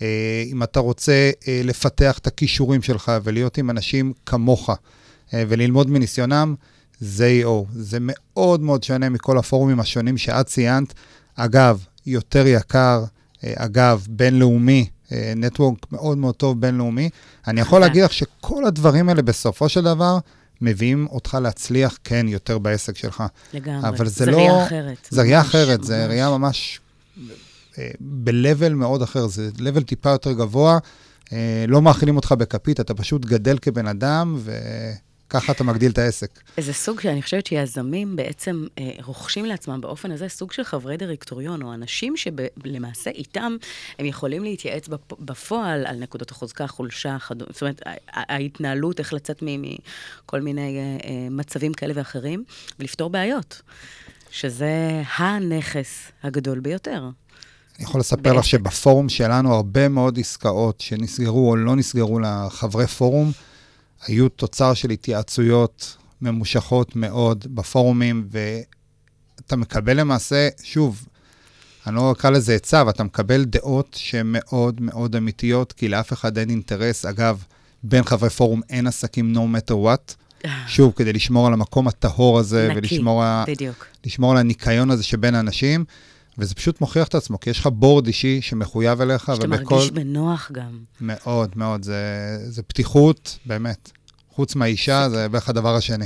אה, 0.01 0.43
אם 0.51 0.63
אתה 0.63 0.79
רוצה 0.79 1.31
אה, 1.47 1.61
לפתח 1.63 2.17
את 2.17 2.27
הכישורים 2.27 2.81
שלך 2.81 3.11
ולהיות 3.23 3.57
עם 3.57 3.69
אנשים 3.69 4.13
כמוך 4.25 4.69
אה, 5.33 5.43
וללמוד 5.47 5.89
מניסיונם, 5.89 6.55
זה 6.99 7.41
EO. 7.43 7.65
זה 7.75 7.97
מאוד 8.01 8.61
מאוד 8.61 8.83
שונה 8.83 9.09
מכל 9.09 9.37
הפורומים 9.37 9.79
השונים 9.79 10.17
שאת 10.17 10.45
ציינת. 10.45 10.93
אגב, 11.35 11.85
יותר 12.05 12.47
יקר, 12.47 13.03
אגב, 13.43 14.07
בינלאומי, 14.09 14.87
נטוורק 15.11 15.91
מאוד 15.91 16.17
מאוד 16.17 16.35
טוב 16.35 16.61
בינלאומי. 16.61 17.09
אני 17.47 17.61
יכול 17.61 17.79
חזק. 17.79 17.87
להגיד 17.87 18.03
לך 18.03 18.13
שכל 18.13 18.65
הדברים 18.65 19.09
האלה 19.09 19.21
בסופו 19.21 19.69
של 19.69 19.83
דבר 19.83 20.17
מביאים 20.61 21.07
אותך 21.11 21.37
להצליח, 21.41 21.97
כן, 22.03 22.25
יותר 22.29 22.57
בעסק 22.57 22.97
שלך. 22.97 23.23
לגמרי. 23.53 23.89
אבל 23.89 24.07
זה 24.07 24.25
זה 24.25 24.31
לא... 24.31 24.37
ראייה 24.37 24.65
אחרת. 24.65 25.07
זה 25.09 25.21
ראייה 25.21 25.41
אחרת, 25.41 25.83
זה. 25.83 26.05
ראייה 26.05 26.29
ממש 26.29 26.79
אה, 27.77 27.89
ב-level 27.99 28.73
מאוד 28.73 29.01
אחר, 29.01 29.27
זה 29.27 29.49
level 29.57 29.83
טיפה 29.83 30.09
יותר 30.09 30.31
גבוה. 30.31 30.77
אה, 31.33 31.65
לא 31.67 31.81
מאכילים 31.81 32.15
אותך 32.15 32.31
בכפית, 32.31 32.79
אתה 32.79 32.93
פשוט 32.93 33.25
גדל 33.25 33.57
כבן 33.57 33.87
אדם, 33.87 34.37
וככה 35.27 35.51
אתה 35.51 35.63
מגדיל 35.63 35.91
את 35.91 35.97
העסק. 35.97 36.39
איזה 36.57 36.73
סוג 36.73 37.01
שאני 37.01 37.21
חושבת 37.21 37.45
שיזמים 37.45 38.15
בעצם 38.15 38.67
אה, 38.79 38.91
רוכשים 39.03 39.45
לעצמם 39.45 39.81
באופן 39.81 40.11
הזה 40.11 40.29
סוג 40.29 40.51
של 40.51 40.63
חברי 40.63 40.97
דירקטוריון, 40.97 41.61
או 41.61 41.73
אנשים 41.73 42.13
שלמעשה 42.17 43.09
איתם 43.09 43.55
הם 43.99 44.05
יכולים 44.05 44.43
להתייעץ 44.43 44.87
בפ- 44.87 45.15
בפועל 45.19 45.85
על 45.85 45.95
נקודות 45.95 46.31
החוזקה, 46.31 46.67
חולשה, 46.67 47.19
חד... 47.19 47.35
זאת 47.39 47.61
אומרת, 47.61 47.81
ההתנהלות, 48.07 48.99
איך 48.99 49.13
לצאת 49.13 49.43
מכל 49.43 50.41
מיני 50.41 50.77
אה, 50.77 51.09
אה, 51.09 51.27
מצבים 51.31 51.73
כאלה 51.73 51.93
ואחרים, 51.95 52.43
ולפתור 52.79 53.09
בעיות, 53.09 53.61
שזה 54.31 55.01
הנכס 55.17 56.11
הגדול 56.23 56.59
ביותר. 56.59 57.09
אני 57.77 57.83
יכול 57.85 57.99
לספר 57.99 58.29
לך 58.29 58.35
בעסק. 58.35 58.47
שבפורום 58.47 59.09
שלנו 59.09 59.53
הרבה 59.53 59.87
מאוד 59.87 60.19
עסקאות 60.19 60.81
שנסגרו 60.81 61.49
או 61.49 61.55
לא 61.55 61.75
נסגרו 61.75 62.19
לחברי 62.19 62.87
פורום, 62.87 63.31
היו 64.05 64.29
תוצר 64.29 64.73
של 64.73 64.89
התייעצויות 64.89 65.97
ממושכות 66.21 66.95
מאוד 66.95 67.45
בפורומים, 67.49 68.27
ואתה 68.31 69.55
מקבל 69.55 69.99
למעשה, 69.99 70.49
שוב, 70.63 71.07
אני 71.87 71.95
לא 71.95 72.11
אקרא 72.11 72.29
לזה 72.29 72.55
עצה, 72.55 72.81
אבל 72.81 72.89
אתה 72.89 73.03
מקבל 73.03 73.43
דעות 73.43 73.95
שהן 73.99 74.27
מאוד 74.29 74.81
מאוד 74.81 75.15
אמיתיות, 75.15 75.73
כי 75.73 75.87
לאף 75.87 76.13
אחד 76.13 76.37
אין 76.37 76.49
אינטרס. 76.49 77.05
אגב, 77.05 77.43
בין 77.83 78.03
חברי 78.03 78.29
פורום 78.29 78.61
אין 78.69 78.87
עסקים 78.87 79.35
no 79.35 79.39
matter 79.39 79.73
what. 79.73 80.13
שוב, 80.67 80.93
כדי 80.95 81.13
לשמור 81.13 81.47
על 81.47 81.53
המקום 81.53 81.87
הטהור 81.87 82.39
הזה, 82.39 82.67
נקי, 82.69 82.79
ולשמור 82.79 83.23
על, 83.23 83.43
בדיוק. 83.47 83.85
לשמור 84.05 84.31
על 84.31 84.37
הניקיון 84.37 84.91
הזה 84.91 85.03
שבין 85.03 85.35
האנשים, 85.35 85.85
וזה 86.37 86.55
פשוט 86.55 86.81
מוכיח 86.81 87.07
את 87.07 87.15
עצמו, 87.15 87.39
כי 87.39 87.49
יש 87.49 87.59
לך 87.59 87.67
בורד 87.67 88.07
אישי 88.07 88.41
שמחויב 88.41 89.01
אליך, 89.01 89.31
שאתה 89.35 89.47
ובכל... 89.47 89.75
מרגיש 89.75 89.91
בנוח 89.91 90.51
גם. 90.51 90.79
מאוד, 91.01 91.51
מאוד, 91.55 91.83
זה, 91.83 92.37
זה 92.47 92.63
פתיחות, 92.63 93.37
באמת. 93.45 93.91
חוץ 94.31 94.55
מהאישה, 94.55 95.09
זה 95.09 95.29
בערך 95.29 95.49
הדבר 95.49 95.75
השני. 95.75 96.05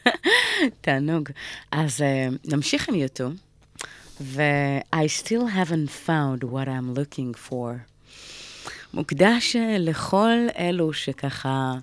תענוג. 0.80 1.28
אז 1.72 2.00
uh, 2.00 2.36
נמשיך 2.52 2.88
עם 2.88 2.94
יוטו, 2.94 3.30
ו-I 4.20 5.22
still 5.22 5.46
haven't 5.56 6.08
found 6.08 6.44
what 6.44 6.66
I'm 6.66 6.98
looking 6.98 7.50
for. 7.50 7.94
מוקדש 8.94 9.56
אה, 9.56 9.76
לכל 9.78 10.38
אלו 10.58 10.92
שככה 10.92 11.74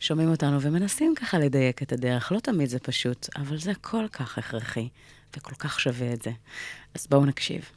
שומעים 0.00 0.30
אותנו 0.30 0.60
ומנסים 0.62 1.14
ככה 1.14 1.38
לדייק 1.38 1.82
את 1.82 1.92
הדרך. 1.92 2.32
לא 2.32 2.40
תמיד 2.40 2.68
זה 2.68 2.78
פשוט, 2.78 3.28
אבל 3.36 3.58
זה 3.58 3.72
כל 3.80 4.04
כך 4.12 4.38
הכרחי 4.38 4.88
וכל 5.36 5.54
כך 5.54 5.80
שווה 5.80 6.12
את 6.12 6.22
זה. 6.22 6.30
אז 6.94 7.06
בואו 7.10 7.26
נקשיב. 7.26 7.70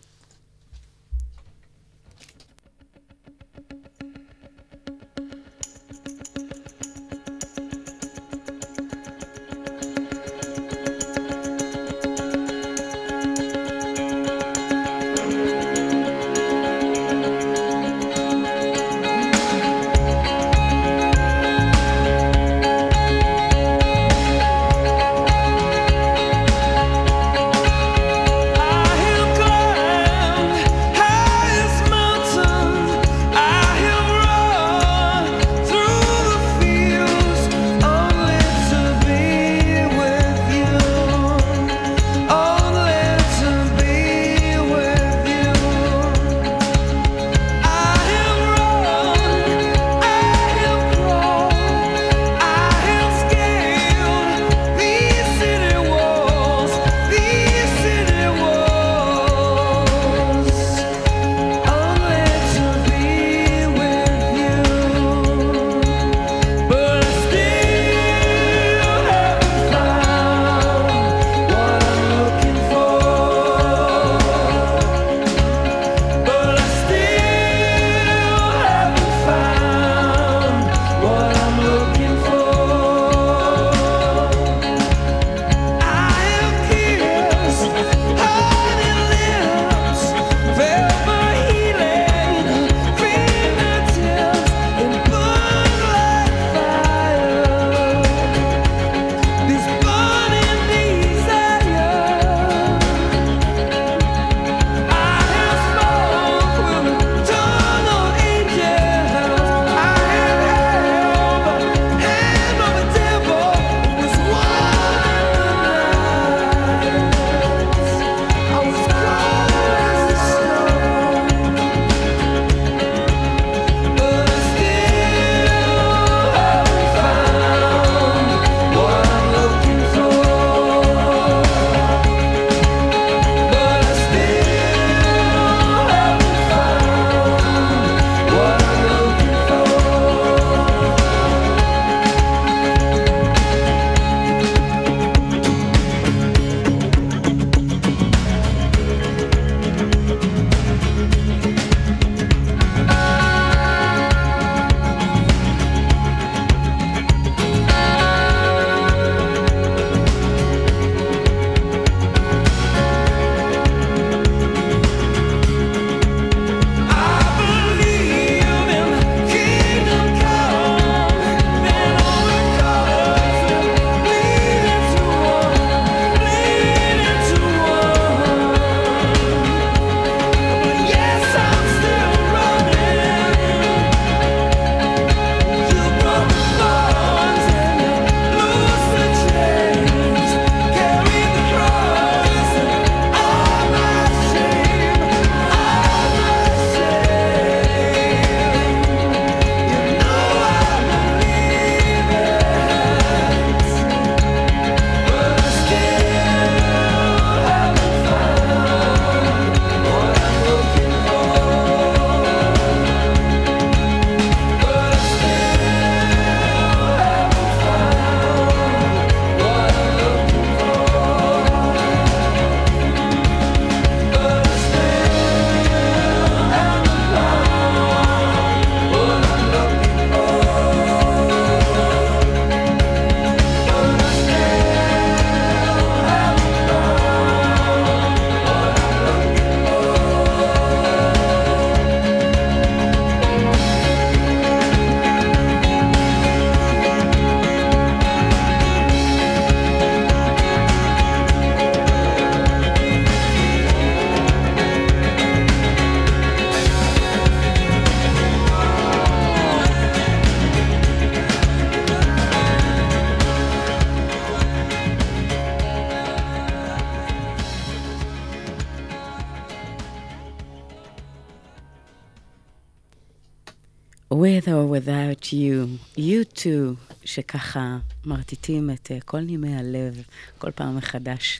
שככה 277.13 277.77
מרטיטים 278.05 278.69
את 278.69 278.91
uh, 278.91 279.03
כל 279.05 279.19
נימי 279.19 279.55
הלב 279.55 280.03
כל 280.37 280.51
פעם 280.51 280.77
מחדש. 280.77 281.39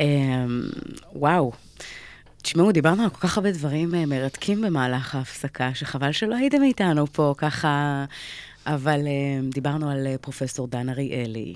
Um, 0.00 0.02
וואו. 1.12 1.52
תשמעו, 2.42 2.72
דיברנו 2.72 3.02
על 3.02 3.10
כל 3.10 3.20
כך 3.20 3.36
הרבה 3.36 3.52
דברים 3.52 3.94
uh, 3.94 4.06
מרתקים 4.06 4.62
במהלך 4.62 5.14
ההפסקה, 5.14 5.74
שחבל 5.74 6.12
שלא 6.12 6.36
הייתם 6.36 6.62
איתנו 6.62 7.06
פה 7.06 7.34
ככה, 7.38 8.04
אבל 8.66 9.00
uh, 9.00 9.54
דיברנו 9.54 9.90
על 9.90 10.06
פרופסור 10.20 10.66
דן 10.66 10.88
אריאלי, 10.88 11.54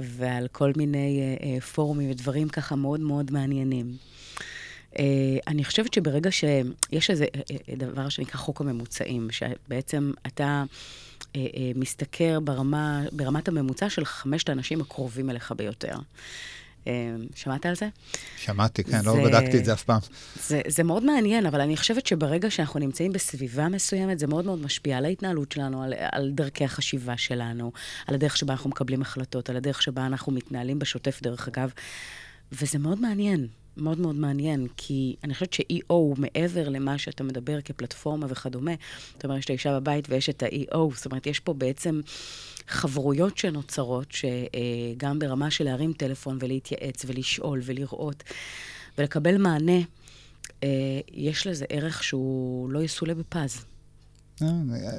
ועל 0.00 0.48
כל 0.52 0.72
מיני 0.76 1.36
פורומים 1.74 2.10
ודברים 2.10 2.48
ככה 2.48 2.76
מאוד 2.76 3.00
מאוד 3.00 3.30
מעניינים. 3.32 3.96
Uh, 4.98 5.00
אני 5.46 5.64
חושבת 5.64 5.94
שברגע 5.94 6.30
שיש 6.32 7.10
איזה 7.10 7.24
uh, 7.24 7.76
דבר 7.76 8.08
שנקרא 8.08 8.40
חוק 8.40 8.60
הממוצעים, 8.60 9.28
שבעצם 9.30 10.12
אתה 10.26 10.64
uh, 11.20 11.24
uh, 11.24 11.36
משתכר 11.76 12.40
ברמה, 12.40 13.02
ברמת 13.12 13.48
הממוצע 13.48 13.90
של 13.90 14.04
חמשת 14.04 14.48
האנשים 14.48 14.80
הקרובים 14.80 15.30
אליך 15.30 15.52
ביותר. 15.56 15.94
שמעת 17.34 17.66
על 17.66 17.76
זה? 17.76 17.88
שמעתי, 18.36 18.84
כן, 18.84 19.00
זה, 19.00 19.06
לא 19.06 19.24
בדקתי 19.24 19.58
את 19.58 19.64
זה 19.64 19.72
אף 19.72 19.84
פעם. 19.84 20.00
זה, 20.46 20.60
זה 20.68 20.82
מאוד 20.82 21.04
מעניין, 21.04 21.46
אבל 21.46 21.60
אני 21.60 21.76
חושבת 21.76 22.06
שברגע 22.06 22.50
שאנחנו 22.50 22.80
נמצאים 22.80 23.12
בסביבה 23.12 23.68
מסוימת, 23.68 24.18
זה 24.18 24.26
מאוד 24.26 24.44
מאוד 24.44 24.62
משפיע 24.62 24.98
על 24.98 25.04
ההתנהלות 25.04 25.52
שלנו, 25.52 25.82
על, 25.82 25.94
על 26.12 26.30
דרכי 26.30 26.64
החשיבה 26.64 27.16
שלנו, 27.16 27.72
על 28.06 28.14
הדרך 28.14 28.36
שבה 28.36 28.52
אנחנו 28.52 28.70
מקבלים 28.70 29.02
החלטות, 29.02 29.50
על 29.50 29.56
הדרך 29.56 29.82
שבה 29.82 30.06
אנחנו 30.06 30.32
מתנהלים 30.32 30.78
בשוטף, 30.78 31.22
דרך 31.22 31.48
אגב, 31.48 31.72
וזה 32.52 32.78
מאוד 32.78 33.00
מעניין. 33.00 33.46
מאוד 33.80 34.00
מאוד 34.00 34.16
מעניין, 34.16 34.66
כי 34.76 35.16
אני 35.24 35.34
חושבת 35.34 35.52
ש-EO 35.52 35.82
הוא 35.86 36.16
מעבר 36.18 36.68
למה 36.68 36.98
שאתה 36.98 37.24
מדבר 37.24 37.60
כפלטפורמה 37.60 38.26
וכדומה. 38.28 38.72
זאת 39.14 39.24
אומרת, 39.24 39.38
יש 39.38 39.44
את 39.44 39.50
האישה 39.50 39.80
בבית 39.80 40.06
ויש 40.08 40.28
את 40.28 40.42
ה-EO, 40.42 40.78
זאת 40.94 41.06
אומרת, 41.06 41.26
יש 41.26 41.40
פה 41.40 41.54
בעצם 41.54 42.00
חברויות 42.68 43.38
שנוצרות, 43.38 44.06
שגם 44.10 45.18
ברמה 45.18 45.50
של 45.50 45.64
להרים 45.64 45.92
טלפון 45.92 46.38
ולהתייעץ 46.40 47.04
ולשאול 47.06 47.60
ולראות 47.64 48.24
ולקבל 48.98 49.38
מענה, 49.38 49.80
אה, 50.62 50.68
יש 51.12 51.46
לזה 51.46 51.64
ערך 51.68 52.04
שהוא 52.04 52.70
לא 52.70 52.82
יסולא 52.82 53.14
בפז. 53.14 53.64
אה, 54.42 54.48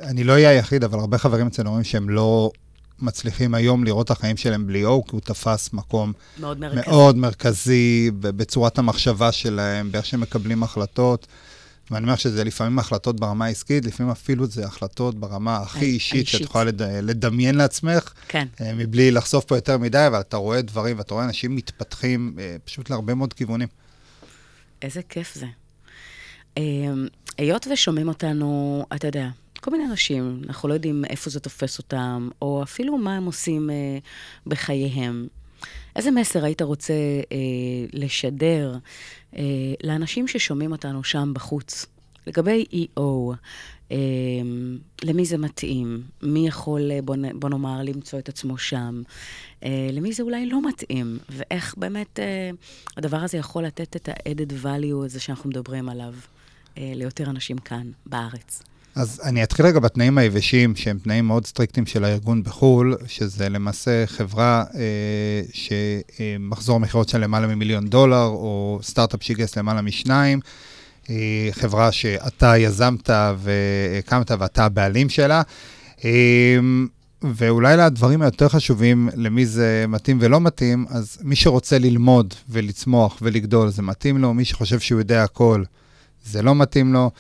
אני 0.04 0.24
לא 0.24 0.34
אהיה 0.34 0.50
היחיד, 0.50 0.84
אבל 0.84 1.00
הרבה 1.00 1.18
חברים 1.18 1.48
אצלנו 1.48 1.70
אומרים 1.70 1.84
שהם 1.84 2.10
לא 2.10 2.52
מצליחים 3.02 3.54
היום 3.54 3.84
לראות 3.84 4.06
את 4.06 4.12
החיים 4.12 4.38
שלהם 4.38 4.68
בלי 4.68 4.86
או, 4.86 5.04
כי 5.06 5.12
הוא 5.12 5.22
תפס 5.22 5.74
מקום 5.74 6.14
מאוד 6.40 6.60
מרכזי, 6.60 6.90
מאוד 6.90 7.18
מרכזי 7.18 8.12
בצורת 8.20 8.78
המחשבה 8.78 9.32
שלהם, 9.32 9.92
באיך 9.92 10.06
שהם 10.06 10.22
מקבלים 10.22 10.64
החלטות. 10.64 11.28
ואני 11.92 12.04
אומר 12.04 12.16
שזה 12.16 12.44
לפעמים 12.44 12.80
החלטות 12.80 13.20
ברמה 13.20 13.46
העסקית, 13.46 13.86
לפעמים 13.86 14.12
אפילו 14.12 14.48
זה 14.48 14.66
החלטות 14.66 15.16
ברמה 15.16 15.58
הכי 15.58 15.86
אישית, 15.86 16.28
שאת 16.28 16.42
יכולה 16.42 16.64
לד... 16.64 16.82
לדמיין 16.82 17.56
לעצמך, 17.56 18.14
כן. 18.28 18.48
אה, 18.62 18.74
מבלי 18.74 19.12
לחשוף 19.12 19.46
פה 19.46 19.56
יותר 19.56 19.78
מדי, 19.78 20.08
אבל 20.08 20.20
אתה 20.20 20.38
רואה 20.38 20.62
דברים 20.62 20.98
ואתה 20.98 21.14
רואה 21.14 21.26
אנשים 21.26 21.56
מתפתחים 21.56 22.36
אה, 22.40 22.56
פשוט 22.66 22.90
להרבה 22.90 23.14
מאוד 23.14 23.34
כיוונים. 23.34 23.68
איזה 24.82 25.02
כיף 25.10 25.36
זה. 25.36 25.46
אה, 26.58 26.64
היות 27.38 27.68
ושומעים 27.74 28.08
אותנו, 28.08 28.86
אתה 28.96 29.08
יודע, 29.08 29.28
כל 29.60 29.72
מיני 29.72 29.86
אנשים, 29.86 30.42
אנחנו 30.48 30.70
לא 30.70 30.74
יודעים 30.74 31.06
איפה 31.06 31.30
זה 31.30 31.40
תופס 31.40 31.78
אותם, 31.78 32.30
או 32.42 32.64
אפילו 32.64 32.98
מה 32.98 33.16
הם 33.16 33.26
עושים 33.26 33.70
אה, 33.70 33.98
בחייהם. 34.48 35.28
איזה 35.96 36.12
מסר 36.12 36.46
היית 36.46 36.62
רוצה 36.62 36.94
אה, 37.32 37.38
לשדר 37.94 38.78
אה, 39.38 39.44
לאנשים 39.84 40.28
ששומעים 40.28 40.72
אותנו 40.72 41.04
שם 41.04 41.32
בחוץ? 41.34 41.86
לגבי 42.28 42.66
EO, 42.72 43.02
אה, 43.92 43.98
למי 45.04 45.26
זה 45.26 45.38
מתאים? 45.38 46.04
מי 46.22 46.48
יכול, 46.48 46.92
אה, 46.92 47.02
בוא, 47.02 47.16
בוא 47.34 47.50
נאמר, 47.50 47.82
למצוא 47.84 48.20
את 48.20 48.30
עצמו 48.30 48.58
שם? 48.58 49.02
אה, 49.64 49.90
למי 49.92 50.14
זה 50.14 50.24
אולי 50.24 50.46
לא 50.46 50.68
מתאים? 50.68 51.18
ואיך 51.30 51.76
באמת 51.78 52.20
אה, 52.20 52.50
הדבר 52.98 53.18
הזה 53.18 53.38
יכול 53.38 53.64
לתת 53.64 53.96
את 53.96 54.10
ה-added 54.10 54.66
value 54.66 55.06
הזה 55.06 55.20
שאנחנו 55.20 55.50
מדברים 55.50 55.90
עליו 55.90 56.14
אה, 56.78 56.92
ליותר 56.96 57.30
אנשים 57.30 57.58
כאן, 57.58 57.92
בארץ? 58.06 58.64
אז 58.96 59.22
אני 59.24 59.44
אתחיל 59.44 59.66
רגע 59.66 59.80
בתנאים 59.80 60.18
היבשים, 60.18 60.76
שהם 60.76 60.98
תנאים 61.04 61.28
מאוד 61.28 61.46
סטריקטיים 61.46 61.86
של 61.86 62.04
הארגון 62.04 62.44
בחו"ל, 62.44 62.96
שזה 63.08 63.50
למעשה 63.50 64.06
חברה 64.06 64.64
אה, 64.76 65.42
שמחזור 65.54 66.76
המכירות 66.76 67.10
של 67.10 67.18
למעלה 67.18 67.48
ממיליון 67.48 67.88
דולר, 67.88 68.26
או 68.26 68.80
סטארט-אפ 68.84 69.24
שגייס 69.24 69.58
למעלה 69.58 69.82
משניים, 69.82 70.40
אה, 71.10 71.50
חברה 71.52 71.92
שאתה 71.92 72.58
יזמת 72.58 73.10
והקמת 73.38 74.32
ואתה 74.32 74.66
הבעלים 74.66 75.10
שלה. 75.10 75.42
אה, 76.06 76.60
ואולי 77.22 77.78
לדברים 77.78 78.22
היותר 78.22 78.50
חשובים, 78.50 79.10
למי 79.16 79.46
זה 79.46 79.86
מתאים 79.88 80.18
ולא 80.22 80.42
מתאים, 80.42 80.86
אז 80.90 81.18
מי 81.22 81.36
שרוצה 81.36 81.80
ללמוד 81.80 82.34
ולצמוח 82.50 83.18
ולגדול, 83.22 83.70
זה 83.70 83.82
מתאים 83.82 84.18
לו, 84.18 84.34
מי 84.34 84.46
שחושב 84.46 84.80
שהוא 84.80 85.00
יודע 85.00 85.24
הכל, 85.24 85.64
זה 86.26 86.42
לא 86.42 86.56
מתאים 86.56 86.94
לו. 86.94 87.12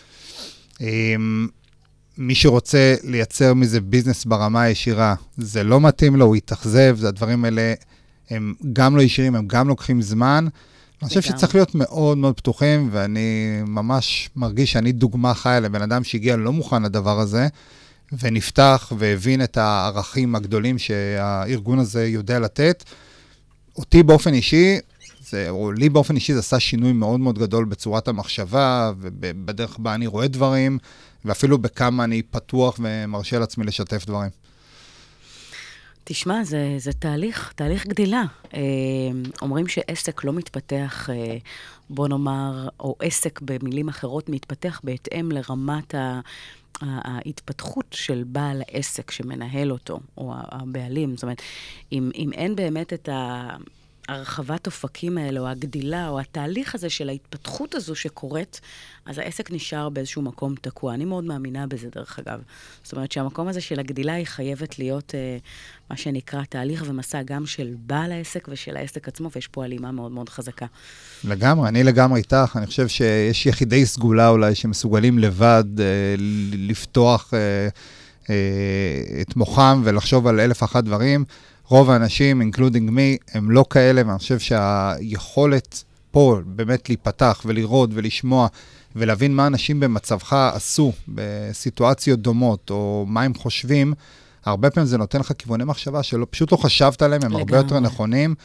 מי 2.19 2.35
שרוצה 2.35 2.95
לייצר 3.03 3.53
מזה 3.53 3.81
ביזנס 3.81 4.25
ברמה 4.25 4.61
הישירה, 4.61 5.15
זה 5.37 5.63
לא 5.63 5.81
מתאים 5.81 6.15
לו, 6.15 6.25
הוא 6.25 6.35
יתאכזב, 6.35 6.97
זה 6.99 7.07
הדברים 7.07 7.45
האלה, 7.45 7.73
הם 8.29 8.53
גם 8.73 8.97
לא 8.97 9.01
ישירים, 9.01 9.35
הם 9.35 9.47
גם 9.47 9.67
לוקחים 9.67 10.01
זמן. 10.01 10.47
אני 11.01 11.07
חושב 11.07 11.21
שצריך 11.21 11.55
להיות 11.55 11.75
מאוד 11.75 12.17
מאוד 12.17 12.37
פתוחים, 12.37 12.89
ואני 12.91 13.59
ממש 13.67 14.29
מרגיש 14.35 14.71
שאני 14.71 14.91
דוגמה 14.91 15.33
חיה 15.33 15.59
לבן 15.59 15.81
אדם 15.81 16.03
שהגיע 16.03 16.35
לא 16.35 16.53
מוכן 16.53 16.83
לדבר 16.83 17.19
הזה, 17.19 17.47
ונפתח 18.19 18.91
והבין 18.97 19.43
את 19.43 19.57
הערכים 19.57 20.35
הגדולים 20.35 20.77
שהארגון 20.77 21.79
הזה 21.79 22.07
יודע 22.07 22.39
לתת. 22.39 22.83
אותי 23.77 24.03
באופן 24.03 24.33
אישי, 24.33 24.77
זה, 25.29 25.49
או 25.49 25.71
לי 25.71 25.89
באופן 25.89 26.15
אישי 26.15 26.33
זה 26.33 26.39
עשה 26.39 26.59
שינוי 26.59 26.93
מאוד 26.93 27.19
מאוד 27.19 27.39
גדול 27.39 27.65
בצורת 27.65 28.07
המחשבה 28.07 28.91
ובדרך 28.99 29.79
בה 29.79 29.95
אני 29.95 30.07
רואה 30.07 30.27
דברים. 30.27 30.77
ואפילו 31.25 31.57
בכמה 31.57 32.03
אני 32.03 32.21
פתוח 32.21 32.79
ומרשה 32.79 33.39
לעצמי 33.39 33.65
לשתף 33.65 34.05
דברים. 34.05 34.29
תשמע, 36.03 36.43
זה, 36.43 36.75
זה 36.77 36.93
תהליך, 36.93 37.53
תהליך 37.55 37.87
גדילה. 37.87 38.23
אה, 38.53 38.59
אומרים 39.41 39.67
שעסק 39.67 40.23
לא 40.23 40.33
מתפתח, 40.33 41.09
אה, 41.09 41.37
בוא 41.89 42.07
נאמר, 42.07 42.67
או 42.79 42.95
עסק 42.99 43.39
במילים 43.41 43.89
אחרות 43.89 44.29
מתפתח 44.29 44.81
בהתאם 44.83 45.31
לרמת 45.31 45.95
ה... 45.95 46.19
ההתפתחות 46.81 47.85
של 47.91 48.23
בעל 48.27 48.61
העסק 48.67 49.11
שמנהל 49.11 49.71
אותו, 49.71 49.99
או 50.17 50.33
הבעלים. 50.35 51.15
זאת 51.15 51.23
אומרת, 51.23 51.41
אם, 51.91 52.11
אם 52.15 52.33
אין 52.33 52.55
באמת 52.55 52.93
את 52.93 53.09
ה... 53.09 53.47
הרחבת 54.09 54.65
אופקים 54.65 55.17
האלה, 55.17 55.39
או 55.39 55.47
הגדילה, 55.47 56.09
או 56.09 56.19
התהליך 56.19 56.75
הזה 56.75 56.89
של 56.89 57.09
ההתפתחות 57.09 57.75
הזו 57.75 57.95
שקורית, 57.95 58.61
אז 59.05 59.17
העסק 59.17 59.51
נשאר 59.51 59.89
באיזשהו 59.89 60.21
מקום 60.21 60.55
תקוע. 60.61 60.93
אני 60.93 61.05
מאוד 61.05 61.23
מאמינה 61.23 61.67
בזה, 61.67 61.87
דרך 61.95 62.19
אגב. 62.19 62.39
זאת 62.83 62.93
אומרת 62.93 63.11
שהמקום 63.11 63.47
הזה 63.47 63.61
של 63.61 63.79
הגדילה 63.79 64.13
היא 64.13 64.25
חייבת 64.25 64.79
להיות 64.79 65.15
אה, 65.15 65.37
מה 65.89 65.97
שנקרא 65.97 66.43
תהליך 66.49 66.83
ומסע 66.87 67.23
גם 67.23 67.45
של 67.45 67.73
בעל 67.85 68.11
העסק 68.11 68.47
ושל 68.51 68.77
העסק 68.77 69.07
עצמו, 69.07 69.29
ויש 69.35 69.47
פה 69.47 69.63
הלימה 69.63 69.91
מאוד 69.91 70.11
מאוד 70.11 70.29
חזקה. 70.29 70.65
לגמרי, 71.23 71.69
אני 71.69 71.83
לגמרי 71.83 72.19
איתך. 72.19 72.55
אני 72.55 72.65
חושב 72.65 72.87
שיש 72.87 73.45
יחידי 73.45 73.85
סגולה 73.85 74.29
אולי 74.29 74.55
שמסוגלים 74.55 75.19
לבד 75.19 75.63
אה, 75.79 75.85
לפתוח 76.51 77.33
אה, 77.33 77.39
אה, 78.29 79.21
את 79.21 79.35
מוחם 79.35 79.81
ולחשוב 79.85 80.27
על 80.27 80.39
אלף 80.39 80.61
ואחת 80.61 80.83
דברים. 80.83 81.25
רוב 81.69 81.89
האנשים, 81.89 82.41
including 82.41 82.89
me, 82.89 83.17
הם 83.33 83.51
לא 83.51 83.65
כאלה, 83.69 84.01
ואני 84.07 84.19
חושב 84.19 84.39
שהיכולת 84.39 85.83
פה 86.11 86.37
באמת 86.45 86.89
להיפתח 86.89 87.41
ולראות 87.45 87.89
ולשמוע 87.93 88.47
ולהבין 88.95 89.35
מה 89.35 89.47
אנשים 89.47 89.79
במצבך 89.79 90.33
עשו 90.33 90.91
בסיטואציות 91.07 92.19
דומות, 92.19 92.69
או 92.69 93.05
מה 93.07 93.21
הם 93.21 93.33
חושבים, 93.33 93.93
הרבה 94.45 94.69
פעמים 94.69 94.87
זה 94.87 94.97
נותן 94.97 95.19
לך 95.19 95.31
כיווני 95.37 95.63
מחשבה 95.63 96.03
שפשוט 96.03 96.51
לא 96.51 96.57
חשבת 96.57 97.01
עליהם, 97.01 97.21
הם 97.21 97.27
לגמרי. 97.29 97.41
הרבה 97.41 97.57
יותר 97.57 97.79
נכונים. 97.79 98.35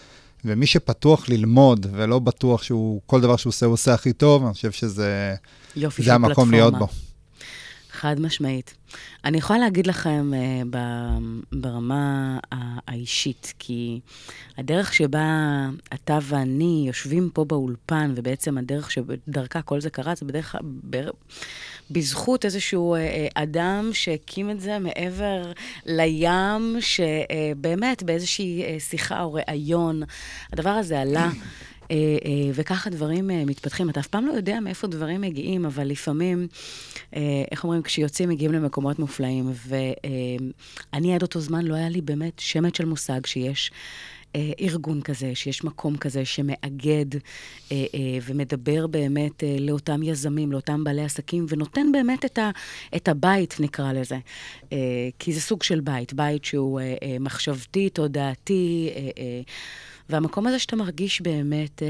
ומי 0.44 0.66
שפתוח 0.66 1.28
ללמוד 1.28 1.86
ולא 1.92 2.18
בטוח 2.18 2.62
שהוא, 2.62 3.00
כל 3.06 3.20
דבר 3.20 3.36
שהוא 3.36 3.50
עושה, 3.50 3.66
הוא 3.66 3.72
עושה 3.72 3.94
הכי 3.94 4.12
טוב, 4.12 4.44
אני 4.44 4.54
חושב 4.54 4.72
שזה 4.72 5.34
המקום 5.76 6.28
פלטפורמה. 6.28 6.50
להיות 6.50 6.74
בו. 6.78 6.88
חד 8.04 8.20
משמעית. 8.20 8.74
אני 9.24 9.38
יכולה 9.38 9.58
להגיד 9.58 9.86
לכם 9.86 10.30
uh, 10.32 10.76
ברמה 11.52 12.38
האישית, 12.88 13.54
כי 13.58 14.00
הדרך 14.58 14.94
שבה 14.94 15.28
אתה 15.94 16.18
ואני 16.22 16.84
יושבים 16.86 17.30
פה 17.34 17.44
באולפן, 17.44 18.12
ובעצם 18.16 18.58
הדרך 18.58 18.90
שדרכה 18.90 19.62
כל 19.62 19.80
זה 19.80 19.90
קרה, 19.90 20.14
זה 20.14 20.26
בדרך 20.26 20.52
כלל... 20.52 20.60
בזכות 21.90 22.44
איזשהו 22.44 22.94
אה, 22.94 23.26
אדם 23.34 23.90
שהקים 23.92 24.50
את 24.50 24.60
זה 24.60 24.78
מעבר 24.78 25.52
לים, 25.86 26.76
שבאמת 26.80 28.02
באיזושהי 28.02 28.80
שיחה 28.80 29.22
או 29.22 29.32
ראיון, 29.32 30.02
הדבר 30.52 30.70
הזה 30.70 31.00
עלה. 31.00 31.30
אה, 31.90 31.96
אה, 31.96 32.50
וככה 32.54 32.90
דברים 32.90 33.30
אה, 33.30 33.44
מתפתחים. 33.44 33.90
אתה 33.90 34.00
אף 34.00 34.06
פעם 34.06 34.26
לא 34.26 34.32
יודע 34.32 34.60
מאיפה 34.60 34.86
דברים 34.86 35.20
מגיעים, 35.20 35.66
אבל 35.66 35.84
לפעמים, 35.86 36.48
איך 37.50 37.64
אומרים, 37.64 37.82
כשיוצאים 37.82 38.28
מגיעים 38.28 38.52
למקומות 38.52 38.98
מופלאים. 38.98 39.52
ואני 39.66 41.14
עד 41.14 41.22
אותו 41.22 41.40
זמן 41.40 41.64
לא 41.64 41.74
היה 41.74 41.88
לי 41.88 42.00
באמת 42.00 42.38
שמץ 42.38 42.76
של 42.76 42.84
מושג 42.84 43.26
שיש 43.26 43.70
ארגון 44.60 45.00
כזה, 45.00 45.34
שיש 45.34 45.64
מקום 45.64 45.96
כזה 45.96 46.24
שמאגד 46.24 47.14
אה, 47.14 47.20
אה, 47.94 48.18
ומדבר 48.22 48.86
באמת 48.86 49.44
אה, 49.44 49.56
לאותם 49.60 50.02
יזמים, 50.02 50.52
לאותם 50.52 50.84
בעלי 50.84 51.04
עסקים, 51.04 51.46
ונותן 51.48 51.92
באמת 51.92 52.24
את, 52.24 52.38
ה, 52.38 52.50
את 52.96 53.08
הבית, 53.08 53.56
נקרא 53.60 53.92
לזה. 53.92 54.18
אה, 54.72 54.78
כי 55.18 55.32
זה 55.32 55.40
סוג 55.40 55.62
של 55.62 55.80
בית, 55.80 56.12
בית 56.12 56.44
שהוא 56.44 56.80
אה, 56.80 56.94
אה, 57.02 57.16
מחשבתי, 57.20 57.88
תודעתי. 57.88 58.90
אה, 58.96 59.10
אה, 59.18 59.40
והמקום 60.08 60.46
הזה 60.46 60.58
שאתה 60.58 60.76
מרגיש 60.76 61.20
באמת 61.20 61.82
אה, 61.82 61.88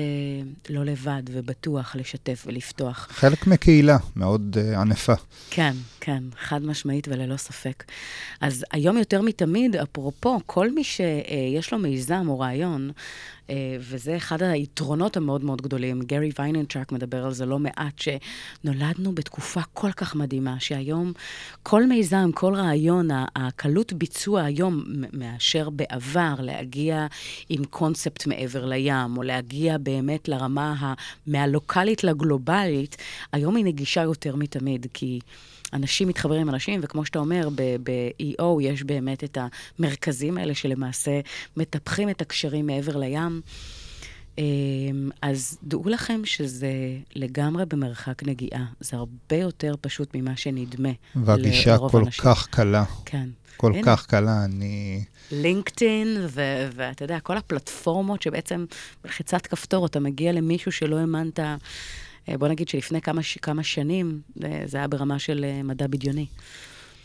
לא 0.71 0.85
לבד 0.85 1.23
ובטוח 1.31 1.97
לשתף 1.97 2.45
ולפתוח. 2.47 3.09
חלק 3.11 3.47
מקהילה 3.47 3.97
מאוד 4.17 4.57
אה, 4.61 4.81
ענפה. 4.81 5.13
כן, 5.51 5.73
כן, 6.01 6.23
חד 6.41 6.63
משמעית 6.63 7.09
וללא 7.09 7.37
ספק. 7.37 7.85
אז 8.41 8.65
היום 8.73 8.99
יותר 8.99 9.23
מתמיד, 9.23 9.77
אפרופו, 9.77 10.41
כל 10.47 10.71
מי 10.71 10.85
שיש 10.85 11.73
לו 11.73 11.79
מיזם 11.79 12.25
או 12.29 12.39
רעיון, 12.39 12.91
אה, 12.91 13.44
וזה 13.81 14.17
אחד 14.17 14.43
היתרונות 14.43 15.17
המאוד 15.17 15.45
מאוד 15.45 15.63
גדולים. 15.63 16.03
גרי 16.03 16.31
וייננצ'אק 16.39 16.93
מדבר 16.93 17.25
על 17.25 17.33
זה 17.33 17.47
לא 17.47 17.59
מעט, 17.59 17.99
שנולדנו 17.99 19.15
בתקופה 19.15 19.61
כל 19.73 19.93
כך 19.93 20.15
מדהימה, 20.15 20.57
שהיום 20.61 21.13
כל 21.63 21.87
מיזם, 21.87 22.31
כל 22.35 22.55
רעיון, 22.55 23.09
הקלות 23.37 23.93
ביצוע 23.93 24.43
היום 24.43 24.85
מאשר 25.13 25.71
בעבר 25.71 26.35
להגיע 26.39 27.07
עם 27.49 27.65
קונספט 27.65 28.27
מעבר 28.27 28.67
לים, 28.67 29.17
או 29.17 29.23
להגיע 29.23 29.79
באמת 29.79 30.29
לרמה 30.29 30.95
מהלוקאלית 31.27 32.05
לגלובלית, 32.05 32.97
היום 33.33 33.57
היא 33.57 33.65
נגישה 33.65 34.03
יותר 34.03 34.37
מתמיד, 34.37 34.87
כי... 34.95 35.21
אנשים 35.73 36.09
מתחברים 36.09 36.41
עם 36.41 36.49
אנשים, 36.49 36.81
וכמו 36.83 37.05
שאתה 37.05 37.19
אומר, 37.19 37.49
ב-EO 37.83 38.63
יש 38.63 38.83
באמת 38.83 39.25
את 39.25 39.39
המרכזים 39.79 40.39
האלה 40.39 40.55
שלמעשה 40.55 41.21
מטפחים 41.57 42.11
את 42.11 42.21
הקשרים 42.21 42.67
מעבר 42.67 42.97
לים. 42.97 43.41
אמ, 44.39 45.11
אז 45.23 45.59
דעו 45.63 45.89
לכם 45.89 46.21
שזה 46.25 46.73
לגמרי 47.15 47.67
במרחק 47.67 48.23
נגיעה. 48.23 48.65
זה 48.81 48.97
הרבה 48.97 49.37
יותר 49.37 49.75
פשוט 49.81 50.11
ממה 50.15 50.37
שנדמה 50.37 50.89
והגישה 51.17 51.77
כל 51.91 52.05
אנשים. 52.05 52.25
כך 52.25 52.49
קלה. 52.51 52.85
כן. 53.05 53.29
כל 53.57 53.73
הנה. 53.73 53.83
כך 53.85 54.07
קלה, 54.07 54.45
אני... 54.45 55.05
לינקדאין, 55.33 56.17
ואתה 56.75 57.05
יודע, 57.05 57.21
כל 57.21 57.37
הפלטפורמות 57.37 58.23
שבעצם 58.23 58.65
בלחיצת 59.05 59.47
כפתור 59.47 59.87
אתה 59.87 60.01
מגיע 60.01 60.33
למישהו 60.33 60.73
שלא 60.73 60.97
האמנת 60.97 61.41
בוא 62.29 62.49
נגיד 62.49 62.69
שלפני 62.69 63.01
כמה, 63.01 63.21
כמה 63.43 63.63
שנים 63.63 64.21
אה, 64.45 64.63
זה 64.67 64.79
היה 64.79 64.89
ברמה 64.89 65.19
של 65.19 65.45
אה, 65.45 65.63
מדע 65.63 65.87
בדיוני. 65.87 66.27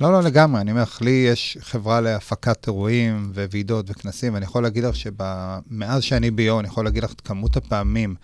לא, 0.02 0.12
לא, 0.12 0.24
לגמרי. 0.24 0.62
אני 0.62 0.72
אומר 0.72 0.84
לך, 0.84 1.02
לי 1.02 1.28
יש 1.32 1.58
חברה 1.62 2.02
להפקת 2.02 2.68
אירועים 2.68 3.32
וועידות 3.36 3.86
וכנסים, 3.90 4.34
ואני 4.34 4.46
יכול 4.46 4.64
להגיד 4.64 4.84
לך 4.84 4.96
שמאז 4.96 6.04
שאני 6.04 6.32
ביו, 6.32 6.60
אני 6.60 6.68
יכול 6.68 6.86
להגיד 6.86 7.04
לך 7.04 7.14
את 7.14 7.22
כמות 7.22 7.58
הפעמים 7.58 8.16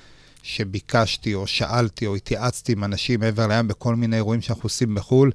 שביקשתי 0.43 1.33
או 1.33 1.47
שאלתי 1.47 2.05
או 2.05 2.15
התייעצתי 2.15 2.71
עם 2.71 2.83
אנשים 2.83 3.19
מעבר 3.19 3.47
לים 3.47 3.67
בכל 3.67 3.95
מיני 3.95 4.15
אירועים 4.15 4.41
שאנחנו 4.41 4.63
עושים 4.63 4.95
בחו"ל, 4.95 5.31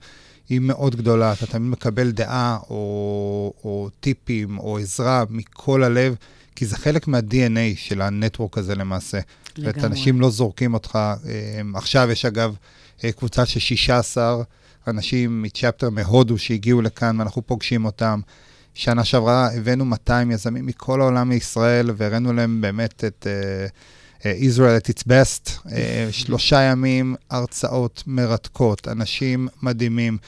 היא 0.48 0.60
מאוד 0.60 0.96
גדולה. 0.96 1.32
אתה 1.32 1.46
תמיד 1.46 1.70
מקבל 1.70 2.10
דעה 2.10 2.58
או, 2.70 3.52
או 3.64 3.88
טיפים 4.00 4.58
או 4.58 4.78
עזרה 4.78 5.24
מכל 5.30 5.84
הלב, 5.84 6.14
כי 6.60 6.66
זה 6.66 6.76
חלק 6.76 7.08
מה-DNA 7.08 7.76
של 7.76 8.02
הנטוורק 8.02 8.58
הזה 8.58 8.74
למעשה. 8.74 9.18
לגמרי. 9.56 9.72
ואת 9.72 9.84
אנשים 9.84 10.20
לא 10.20 10.30
זורקים 10.30 10.74
אותך. 10.74 10.98
אמ, 11.60 11.76
עכשיו 11.76 12.10
יש 12.10 12.24
אגב 12.24 12.56
אה, 13.04 13.12
קבוצה 13.12 13.46
של 13.46 13.60
16 13.60 14.42
אנשים 14.86 15.42
מצ'פטר 15.42 15.90
מהודו 15.90 16.38
שהגיעו 16.38 16.82
לכאן 16.82 17.18
ואנחנו 17.18 17.46
פוגשים 17.46 17.84
אותם. 17.84 18.20
שנה 18.74 19.04
שעברה 19.04 19.48
הבאנו 19.52 19.84
200 19.84 20.30
יזמים 20.30 20.66
מכל 20.66 21.00
העולם 21.00 21.28
מישראל 21.28 21.90
והראינו 21.96 22.32
להם 22.32 22.60
באמת 22.60 23.04
את 23.04 23.26
uh, 24.20 24.22
Israel 24.22 24.84
at 24.84 24.90
its 24.92 25.02
best. 25.02 25.70
שלושה 26.10 26.60
ימים, 26.60 27.14
הרצאות 27.30 28.02
מרתקות, 28.06 28.88
אנשים 28.88 29.48
מדהימים. 29.62 30.18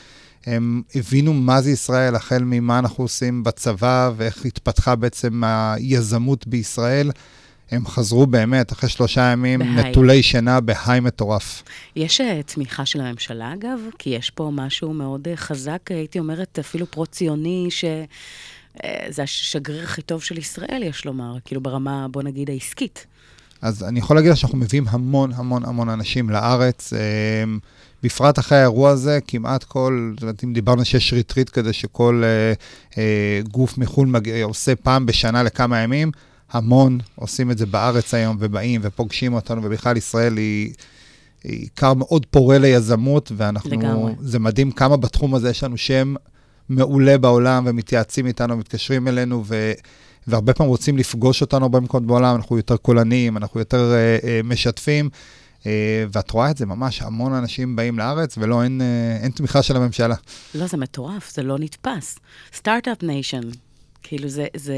הם 0.47 0.83
הבינו 0.95 1.33
מה 1.33 1.63
זה 1.63 1.71
ישראל, 1.71 2.15
החל 2.15 2.43
ממה 2.45 2.79
אנחנו 2.79 3.05
עושים 3.05 3.45
בצבא 3.45 4.11
ואיך 4.17 4.45
התפתחה 4.45 4.97
בעצם 4.97 5.43
היזמות 5.45 6.47
בישראל. 6.47 7.11
הם 7.71 7.87
חזרו 7.87 8.27
באמת, 8.27 8.73
אחרי 8.73 8.89
שלושה 8.89 9.21
ימים, 9.21 9.59
ב 9.59 9.64
high. 9.64 9.91
נטולי 9.91 10.23
שינה, 10.23 10.61
ב 10.61 10.69
high 10.69 11.01
מטורף. 11.01 11.63
יש 11.97 12.21
uh, 12.21 12.25
תמיכה 12.55 12.87
של 12.87 13.01
הממשלה, 13.01 13.53
אגב? 13.53 13.79
כי 13.99 14.11
יש 14.11 14.31
פה 14.31 14.51
משהו 14.55 14.95
מאוד 14.95 15.29
uh, 15.29 15.37
חזק, 15.37 15.79
הייתי 15.89 16.19
אומרת, 16.19 16.59
אפילו 16.59 16.91
פרו-ציוני, 16.91 17.69
שזה 17.71 18.05
uh, 18.77 19.23
השגריר 19.23 19.85
הכי 19.85 20.03
טוב 20.03 20.23
של 20.23 20.39
ישראל, 20.39 20.83
יש 20.83 21.05
לומר, 21.05 21.37
כאילו 21.45 21.61
ברמה, 21.61 22.09
בוא 22.09 22.23
נגיד, 22.23 22.51
העסקית. 22.51 23.07
אז 23.63 23.85
אני 23.85 23.99
יכול 23.99 24.17
להגיד 24.17 24.33
לך 24.33 24.37
שאנחנו 24.37 24.59
מביאים 24.59 24.85
המון 24.89 25.33
המון 25.35 25.65
המון 25.65 25.89
אנשים 25.89 26.31
לארץ. 26.31 26.93
בפרט 28.03 28.39
אחרי 28.39 28.59
האירוע 28.59 28.91
הזה, 28.91 29.19
כמעט 29.27 29.65
כל, 29.65 30.13
זאת 30.15 30.23
אומרת, 30.23 30.45
אם 30.45 30.53
דיברנו 30.53 30.85
שיש 30.85 31.13
retreat 31.13 31.51
כזה 31.51 31.73
שכל 31.73 32.23
אה, 32.25 32.53
אה, 32.99 33.41
גוף 33.51 33.79
מחו"ל 33.79 34.07
מגיע, 34.09 34.45
עושה 34.45 34.77
פעם 34.77 35.07
בשנה 35.07 35.43
לכמה 35.43 35.79
ימים, 35.79 36.11
המון 36.53 36.99
עושים 37.15 37.51
את 37.51 37.59
זה 37.59 37.67
בארץ 37.67 38.15
היום, 38.15 38.37
ובאים 38.41 38.81
ופוגשים 38.85 39.35
אותנו, 39.35 39.61
ובכלל 39.65 39.97
ישראל 39.97 40.37
היא... 40.37 40.73
היא 41.45 41.69
כר 41.77 41.95
מאוד 41.95 42.27
פורה 42.27 42.59
ליזמות, 42.59 43.33
ואנחנו... 43.37 43.71
לגמרי. 43.71 44.13
זה 44.21 44.39
מדהים 44.39 44.71
כמה 44.71 44.97
בתחום 44.97 45.35
הזה 45.35 45.51
יש 45.51 45.65
לנו 45.65 45.77
שם 45.77 46.15
מעולה 46.69 47.19
בעולם, 47.19 47.65
ומתייעצים 47.67 48.27
איתנו, 48.27 48.57
מתקשרים 48.57 49.09
אלינו, 49.09 49.43
ו... 49.47 49.73
והרבה 50.27 50.55
פעמים 50.55 50.71
רוצים 50.71 50.99
לפגוש 50.99 51.41
אותנו 51.41 51.69
במקומות 51.69 52.07
בעולם, 52.07 52.37
אנחנו 52.37 52.57
יותר 52.57 52.77
קולניים, 52.77 53.37
אנחנו 53.37 53.61
יותר 53.61 53.93
uh, 53.93 54.25
uh, 54.25 54.27
משתפים, 54.47 55.11
ואת 56.13 56.31
רואה 56.31 56.51
את 56.51 56.57
זה 56.57 56.67
ממש, 56.67 57.03
המון 57.03 57.33
אנשים 57.33 57.77
באים 57.77 57.99
לארץ, 57.99 58.39
ולא, 58.39 58.63
אין, 58.63 58.81
uh, 58.81 59.23
אין 59.23 59.31
תמיכה 59.31 59.63
של 59.63 59.77
הממשלה. 59.77 60.15
לא, 60.55 60.67
זה 60.67 60.77
מטורף, 60.77 61.35
זה 61.35 61.43
לא 61.43 61.59
נתפס. 61.59 62.19
start-up 62.55 63.03
nation, 63.03 63.41
כאילו 64.03 64.29
זה... 64.29 64.47
זה... 64.57 64.75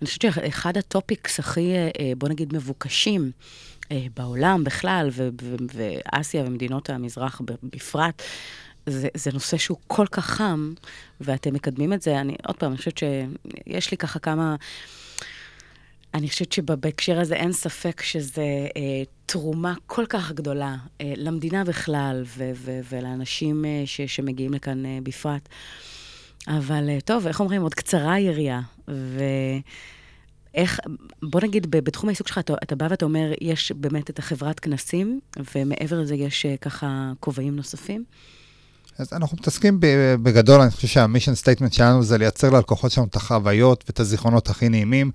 אני 0.00 0.06
חושבת 0.06 0.20
שאחד 0.20 0.76
ה 0.76 0.85
topics 0.85 1.38
הכי, 1.38 1.72
אה, 1.72 1.88
אה, 2.00 2.12
בוא 2.18 2.28
נגיד, 2.28 2.54
מבוקשים 2.54 3.30
אה, 3.92 4.06
בעולם 4.16 4.64
בכלל, 4.64 5.10
ואסיה 5.74 6.44
ומדינות 6.46 6.90
המזרח 6.90 7.40
בפרט, 7.62 8.22
זה, 8.86 9.08
זה 9.14 9.30
נושא 9.32 9.56
שהוא 9.56 9.78
כל 9.86 10.06
כך 10.06 10.26
חם, 10.26 10.72
ואתם 11.20 11.54
מקדמים 11.54 11.92
את 11.92 12.02
זה. 12.02 12.20
אני, 12.20 12.36
עוד 12.46 12.56
פעם, 12.56 12.70
אני 12.70 12.78
חושבת 12.78 12.98
שיש 12.98 13.90
לי 13.90 13.96
ככה 13.96 14.18
כמה... 14.18 14.56
אני 16.18 16.28
חושבת 16.28 16.52
שבהקשר 16.52 17.20
הזה 17.20 17.34
אין 17.34 17.52
ספק 17.52 18.02
שזו 18.02 18.42
אה, 18.76 19.02
תרומה 19.26 19.74
כל 19.86 20.04
כך 20.08 20.32
גדולה 20.32 20.76
אה, 21.00 21.12
למדינה 21.16 21.64
בכלל 21.64 22.22
ו- 22.26 22.50
ו- 22.54 22.80
ולאנשים 22.90 23.64
אה, 23.64 23.82
ש- 23.86 24.00
שמגיעים 24.00 24.54
לכאן 24.54 24.86
אה, 24.86 24.98
בפרט. 25.02 25.48
אבל 26.48 26.88
אה, 26.88 26.98
טוב, 27.04 27.26
איך 27.26 27.40
אומרים, 27.40 27.62
עוד 27.62 27.74
קצרה 27.74 28.12
היריעה. 28.12 28.60
ואיך, 30.54 30.80
בוא 31.22 31.40
נגיד, 31.40 31.70
בתחום 31.70 32.08
העיסוק 32.08 32.28
שלך, 32.28 32.38
אתה, 32.38 32.54
אתה 32.62 32.76
בא 32.76 32.86
ואתה 32.90 33.04
אומר, 33.04 33.32
יש 33.40 33.72
באמת 33.72 34.10
את 34.10 34.18
החברת 34.18 34.60
כנסים, 34.60 35.20
ומעבר 35.54 36.00
לזה 36.00 36.14
יש 36.14 36.46
אה, 36.46 36.56
ככה 36.56 37.12
כובעים 37.20 37.56
נוספים? 37.56 38.04
אז 38.98 39.12
אנחנו 39.12 39.36
מתעסקים 39.40 39.78
בגדול, 40.22 40.60
אני 40.60 40.70
חושב 40.70 40.88
שה 40.88 41.02
mission 41.02 41.34
statement 41.34 41.72
שלנו 41.72 42.02
זה 42.02 42.18
לייצר 42.18 42.50
ללקוחות 42.50 42.90
שלנו 42.90 43.06
את 43.06 43.16
החוויות 43.16 43.84
ואת 43.86 44.00
הזיכרונות 44.00 44.50
הכי 44.50 44.68
נעימים. 44.68 45.10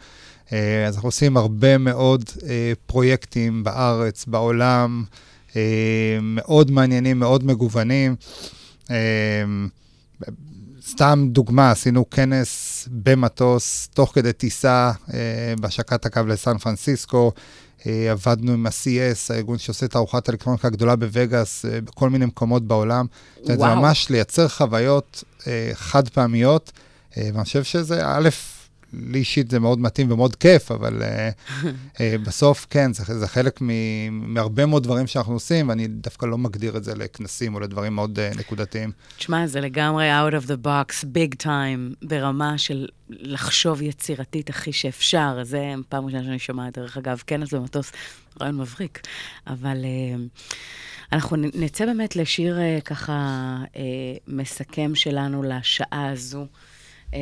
אה, 0.51 0.87
אז 0.87 0.95
אנחנו 0.95 1.07
עושים 1.07 1.37
הרבה 1.37 1.77
מאוד 1.77 2.23
פרויקטים 2.85 3.63
בארץ, 3.63 4.25
בעולם, 4.25 5.03
מאוד 6.21 6.71
מעניינים, 6.71 7.19
מאוד 7.19 7.45
מגוונים. 7.45 8.15
סתם 10.87 11.27
דוגמה, 11.31 11.71
עשינו 11.71 12.09
כנס 12.09 12.87
במטוס, 12.91 13.89
תוך 13.93 14.11
כדי 14.15 14.33
טיסה 14.33 14.91
אה, 15.13 15.53
בהשקת 15.59 16.05
הקו 16.05 16.21
לסן 16.27 16.57
פרנסיסקו. 16.57 17.31
אה, 17.87 18.11
עבדנו 18.11 18.51
עם 18.51 18.65
ה-CS, 18.65 19.33
הארגון 19.33 19.57
שעושה 19.57 19.85
את 19.85 19.95
ארוחת 19.95 20.29
האלקטרוניקה 20.29 20.67
הגדולה 20.67 20.95
בווגאס, 20.95 21.65
אה, 21.65 21.81
בכל 21.81 22.09
מיני 22.09 22.25
מקומות 22.25 22.67
בעולם. 22.67 23.05
וואו. 23.37 23.57
זה 23.57 23.65
ממש 23.65 24.09
לייצר 24.09 24.47
חוויות 24.47 25.23
אה, 25.47 25.71
חד 25.73 26.09
פעמיות, 26.09 26.71
אה, 27.17 27.29
ואני 27.33 27.43
חושב 27.43 27.63
שזה, 27.63 28.01
א', 28.05 28.29
לי 28.93 29.19
אישית 29.19 29.51
זה 29.51 29.59
מאוד 29.59 29.79
מתאים 29.79 30.11
ומאוד 30.11 30.35
כיף, 30.35 30.71
אבל 30.71 31.01
uh, 31.01 31.63
uh, 31.63 31.99
בסוף, 32.25 32.67
כן, 32.69 32.93
זה, 32.93 33.19
זה 33.19 33.27
חלק 33.27 33.61
מ, 33.61 33.69
מהרבה 34.33 34.65
מאוד 34.65 34.83
דברים 34.83 35.07
שאנחנו 35.07 35.33
עושים, 35.33 35.69
ואני 35.69 35.87
דווקא 35.87 36.25
לא 36.25 36.37
מגדיר 36.37 36.77
את 36.77 36.83
זה 36.83 36.95
לכנסים 36.95 37.55
או 37.55 37.59
לדברים 37.59 37.95
מאוד 37.95 38.19
uh, 38.19 38.39
נקודתיים. 38.39 38.91
תשמע, 39.17 39.47
זה 39.47 39.61
לגמרי 39.61 40.09
out 40.11 40.33
of 40.33 40.47
the 40.47 40.65
box, 40.65 41.03
big 41.03 41.43
time, 41.43 42.07
ברמה 42.07 42.57
של 42.57 42.87
לחשוב 43.09 43.81
יצירתית 43.81 44.49
הכי 44.49 44.73
שאפשר. 44.73 45.39
זה 45.43 45.73
פעם 45.89 46.05
ראשונה 46.05 46.23
שאני 46.23 46.39
שומעת, 46.39 46.77
דרך 46.77 46.97
אגב, 46.97 47.21
כנס 47.27 47.53
במטוס, 47.53 47.91
רעיון 48.41 48.57
מבריק. 48.57 49.01
אבל 49.47 49.77
uh, 49.83 50.39
אנחנו 51.13 51.37
נצא 51.37 51.85
באמת 51.85 52.15
לשיר 52.15 52.57
uh, 52.57 52.81
ככה 52.81 53.57
uh, 53.63 53.77
מסכם 54.27 54.95
שלנו 54.95 55.43
לשעה 55.43 56.09
הזו. 56.11 56.45
אה, 57.13 57.19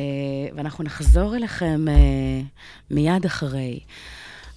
ואנחנו 0.54 0.84
נחזור 0.84 1.36
אליכם 1.36 1.84
אה, 1.88 1.94
מיד 2.90 3.24
אחרי. 3.24 3.80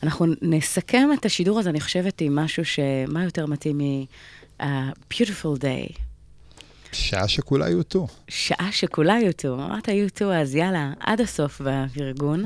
אנחנו 0.03 0.25
נסכם 0.41 1.09
את 1.19 1.25
השידור 1.25 1.59
הזה, 1.59 1.69
אני 1.69 1.81
חושבת, 1.81 2.21
עם 2.21 2.35
משהו 2.35 2.65
ש... 2.65 2.79
מה 3.07 3.23
יותר 3.23 3.45
מתאים 3.45 3.77
מ-Beautiful 3.77 5.59
Day. 5.61 5.99
שעה 6.91 7.27
שכולה 7.27 7.69
יוטו. 7.69 8.07
שעה 8.27 8.71
שכולה 8.71 9.19
יוטו. 9.19 9.53
אמרת 9.53 9.87
יוטו, 9.87 10.33
אז 10.33 10.55
יאללה, 10.55 10.93
עד 10.99 11.21
הסוף 11.21 11.61
בארגון. 11.61 12.45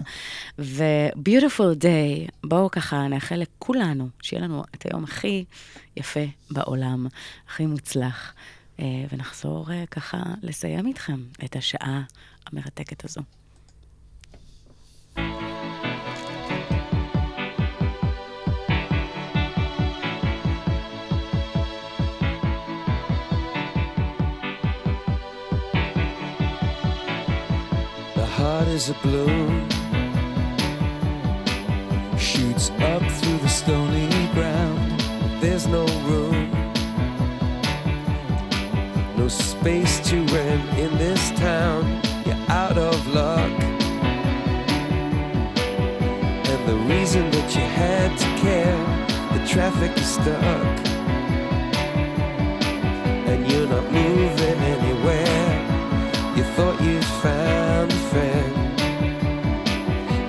ו-Beautiful 0.59 1.81
Day, 1.81 2.31
בואו 2.43 2.71
ככה 2.71 3.07
נאחל 3.07 3.35
לכולנו 3.35 4.09
שיהיה 4.21 4.43
לנו 4.43 4.63
את 4.75 4.85
היום 4.85 5.03
הכי 5.03 5.45
יפה 5.97 6.25
בעולם, 6.51 7.07
הכי 7.47 7.65
מוצלח. 7.65 8.33
אה, 8.79 8.85
ונחזור 9.11 9.67
ככה 9.91 10.17
לסיים 10.41 10.87
איתכם 10.87 11.19
את 11.45 11.55
השעה 11.55 12.01
המרתקת 12.48 13.04
הזו. 13.04 13.20
heart 28.44 28.66
is 28.66 28.88
a 28.90 28.94
balloon 28.94 29.68
shoots 32.18 32.70
up 32.92 33.02
through 33.18 33.38
the 33.38 33.48
stony 33.48 34.08
ground 34.34 35.00
there's 35.40 35.66
no 35.68 35.86
room 36.08 36.50
no 39.16 39.28
space 39.28 40.00
to 40.00 40.16
rent 40.34 40.78
in 40.78 40.90
this 40.98 41.30
town 41.38 41.84
Reason 47.19 47.31
that 47.31 47.55
you 47.55 47.61
had 47.61 48.17
to 48.17 48.25
care, 48.41 48.79
the 49.33 49.45
traffic 49.47 49.97
is 49.97 50.07
stuck. 50.07 50.87
And 53.27 53.51
you're 53.51 53.67
not 53.67 53.91
moving 53.91 54.59
anywhere. 54.75 55.67
You 56.35 56.43
thought 56.55 56.81
you 56.81 57.01
found 57.21 57.91
a 57.91 58.01
friend 58.11 58.77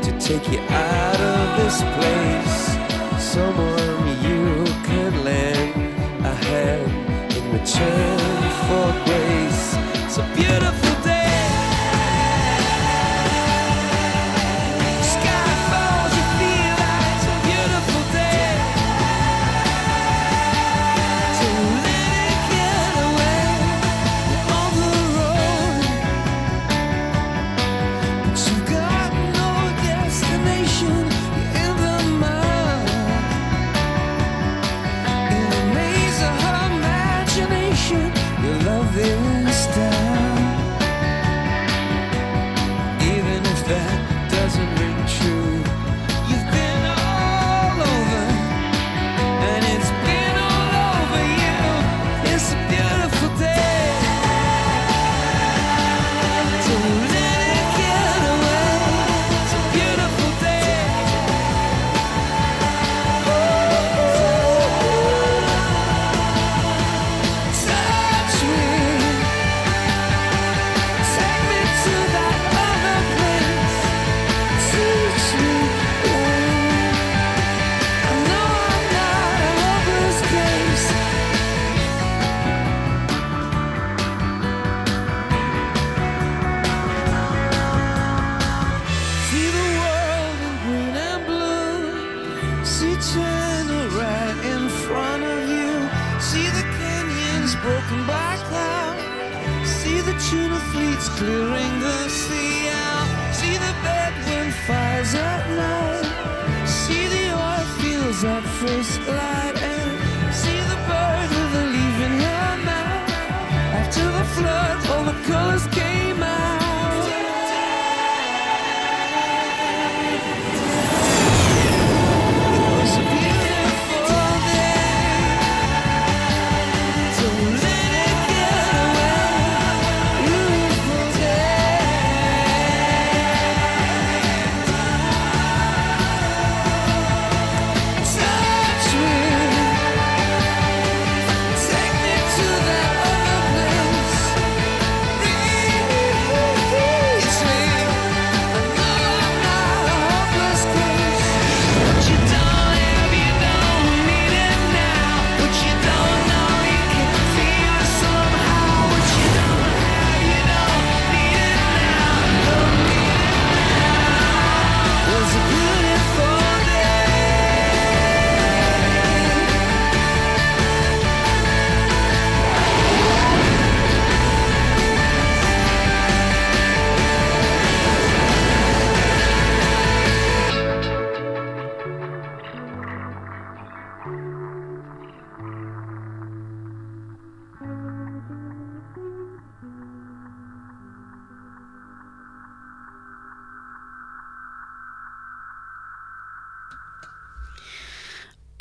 to 0.03 0.11
take 0.19 0.51
you 0.53 0.61
out 0.61 1.21
of 1.21 1.57
this 1.59 1.83
place. 1.97 2.59
Someone 3.23 4.07
you 4.27 4.65
can 4.85 5.25
lend 5.25 6.25
a 6.25 6.35
hand 6.47 6.91
in 7.37 7.45
return 7.53 8.19
for 8.67 8.87
grace. 9.07 9.77
A 10.19 10.23
beautiful 10.37 10.90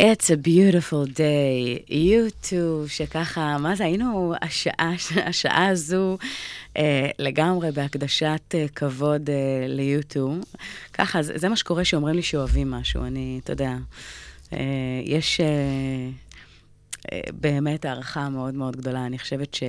It's 0.01 0.29
a 0.29 0.37
beautiful 0.37 1.05
day, 1.05 1.83
you 1.89 2.31
too, 2.43 2.87
שככה, 2.87 3.57
מה 3.57 3.75
זה, 3.75 3.83
היינו 3.83 4.33
השעה, 4.41 4.93
השעה 5.25 5.67
הזו 5.67 6.17
אה, 6.77 7.09
לגמרי 7.19 7.71
בהקדשת 7.71 8.41
אה, 8.55 8.65
כבוד 8.75 9.29
אה, 9.29 9.67
ליוטו. 9.67 10.33
ככה, 10.93 11.21
זה, 11.21 11.33
זה 11.37 11.49
מה 11.49 11.55
שקורה 11.55 11.85
שאומרים 11.85 12.15
לי 12.15 12.21
שאוהבים 12.21 12.71
משהו, 12.71 13.03
אני, 13.03 13.39
אתה 13.43 13.53
יודע, 13.53 13.73
אה, 14.53 14.59
יש... 15.05 15.41
אה, 15.41 16.09
באמת 17.33 17.85
הערכה 17.85 18.29
מאוד 18.29 18.53
מאוד 18.53 18.75
גדולה. 18.75 19.05
אני 19.05 19.19
חושבת 19.19 19.53
ש... 19.53 19.63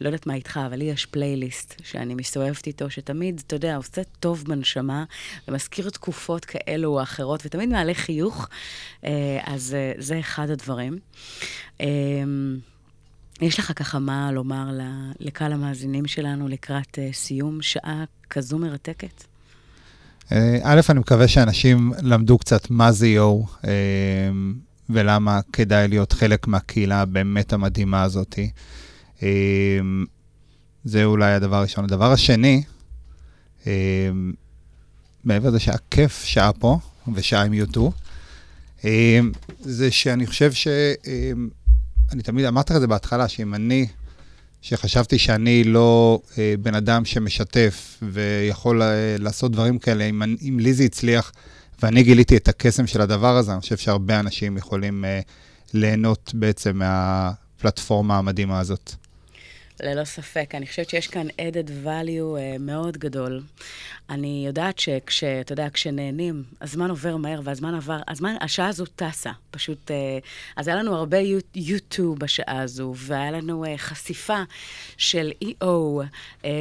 לא 0.00 0.08
יודעת 0.08 0.26
מה 0.26 0.34
איתך, 0.34 0.60
אבל 0.66 0.76
לי 0.76 0.84
יש 0.84 1.06
פלייליסט 1.06 1.74
שאני 1.84 2.14
מסתובבת 2.14 2.66
איתו, 2.66 2.90
שתמיד, 2.90 3.42
אתה 3.46 3.56
יודע, 3.56 3.76
עושה 3.76 4.02
טוב 4.20 4.44
בנשמה, 4.46 5.04
ומזכיר 5.48 5.90
תקופות 5.90 6.44
כאלו 6.44 6.88
או 6.90 7.02
אחרות, 7.02 7.42
ותמיד 7.46 7.68
מעלה 7.68 7.94
חיוך, 7.94 8.48
אה, 9.04 9.10
אז 9.44 9.74
אה, 9.74 9.92
זה 9.98 10.20
אחד 10.20 10.50
הדברים. 10.50 10.98
יש 13.42 13.58
לך 13.58 13.72
ככה 13.76 13.98
מה 13.98 14.32
לומר 14.32 14.78
לקהל 15.20 15.52
המאזינים 15.52 16.06
שלנו 16.06 16.48
לקראת 16.48 16.98
סיום 17.12 17.62
שעה 17.62 18.04
כזו 18.30 18.58
מרתקת? 18.58 19.24
א', 20.62 20.80
אני 20.88 21.00
מקווה 21.00 21.28
שאנשים 21.28 21.92
למדו 22.02 22.38
קצת 22.38 22.70
מה 22.70 22.92
זה 22.92 23.08
יו. 23.08 23.40
ולמה 24.90 25.40
כדאי 25.52 25.88
להיות 25.88 26.12
חלק 26.12 26.46
מהקהילה 26.46 27.00
הבאמת 27.00 27.52
המדהימה 27.52 28.02
הזאת. 28.02 28.38
אמ, 29.22 30.04
זה 30.84 31.04
אולי 31.04 31.32
הדבר 31.32 31.56
הראשון. 31.56 31.84
הדבר 31.84 32.12
השני, 32.12 32.62
אמ, 33.66 34.32
מעבר 35.24 35.48
לזה 35.48 35.58
שהיה 35.58 35.78
כיף 35.90 36.24
שעה 36.24 36.52
פה, 36.52 36.78
ושעה 37.14 37.42
עם 37.42 37.52
יוטו, 37.52 37.92
אמ, 38.84 39.32
זה 39.60 39.90
שאני 39.90 40.26
חושב 40.26 40.52
ש... 40.52 40.68
אני 42.12 42.22
תמיד 42.22 42.44
אמרתי 42.44 42.72
לך 42.72 42.76
את 42.76 42.80
זה 42.80 42.86
בהתחלה, 42.86 43.28
שאם 43.28 43.54
אני, 43.54 43.86
שחשבתי 44.62 45.18
שאני 45.18 45.64
לא 45.64 46.20
אה, 46.38 46.54
בן 46.62 46.74
אדם 46.74 47.04
שמשתף 47.04 47.98
ויכול 48.12 48.82
אה, 48.82 49.16
לעשות 49.18 49.52
דברים 49.52 49.78
כאלה, 49.78 50.04
אם, 50.04 50.22
אם 50.22 50.58
לי 50.60 50.74
זה 50.74 50.84
הצליח, 50.84 51.32
ואני 51.82 52.02
גיליתי 52.02 52.36
את 52.36 52.48
הקסם 52.48 52.86
של 52.86 53.00
הדבר 53.00 53.36
הזה, 53.36 53.52
אני 53.52 53.60
חושב 53.60 53.76
שהרבה 53.76 54.20
אנשים 54.20 54.56
יכולים 54.56 55.04
uh, 55.04 55.30
ליהנות 55.74 56.32
בעצם 56.34 56.76
מהפלטפורמה 56.78 58.18
המדהימה 58.18 58.60
הזאת. 58.60 58.94
ללא 59.82 60.04
ספק. 60.04 60.54
אני 60.54 60.66
חושבת 60.66 60.90
שיש 60.90 61.06
כאן 61.06 61.26
added 61.28 61.86
value 61.86 62.36
uh, 62.36 62.58
מאוד 62.60 62.96
גדול. 62.98 63.42
אני 64.10 64.44
יודעת 64.46 64.78
שכש, 64.78 65.24
אתה 65.24 65.52
יודע, 65.52 65.68
כשנהנים, 65.72 66.44
הזמן 66.60 66.90
עובר 66.90 67.16
מהר, 67.16 67.40
והזמן 67.44 67.74
עבר, 67.74 67.98
הזמן, 68.08 68.34
השעה 68.40 68.68
הזו 68.68 68.84
טסה. 68.96 69.30
פשוט, 69.50 69.90
uh, 69.90 69.94
אז 70.56 70.68
היה 70.68 70.76
לנו 70.76 70.94
הרבה 70.94 71.18
יוטיוב 71.54 72.18
בשעה 72.18 72.62
הזו, 72.62 72.94
והיה 72.96 73.30
לנו 73.30 73.64
uh, 73.64 73.68
חשיפה 73.76 74.42
של 74.96 75.32
EO, 75.44 75.66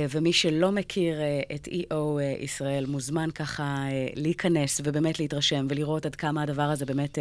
ומי 0.09 0.33
שלא 0.33 0.71
מכיר 0.71 1.19
את 1.55 1.67
EO 1.67 2.21
ישראל, 2.39 2.85
מוזמן 2.85 3.31
ככה 3.31 3.85
להיכנס 4.15 4.81
ובאמת 4.83 5.19
להתרשם 5.19 5.67
ולראות 5.69 6.05
עד 6.05 6.15
כמה 6.15 6.43
הדבר 6.43 6.61
הזה 6.61 6.85
באמת 6.85 7.17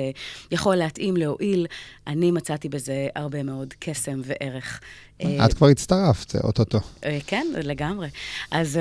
יכול 0.50 0.76
להתאים, 0.76 1.16
להועיל. 1.16 1.66
אני 2.06 2.30
מצאתי 2.30 2.68
בזה 2.68 3.08
הרבה 3.14 3.42
מאוד 3.42 3.74
קסם 3.78 4.20
וערך. 4.24 4.80
את 5.44 5.54
כבר 5.54 5.66
הצטרפת, 5.66 6.36
אוטוטו. 6.44 6.78
כן, 7.26 7.46
לגמרי. 7.62 8.08
אז 8.50 8.78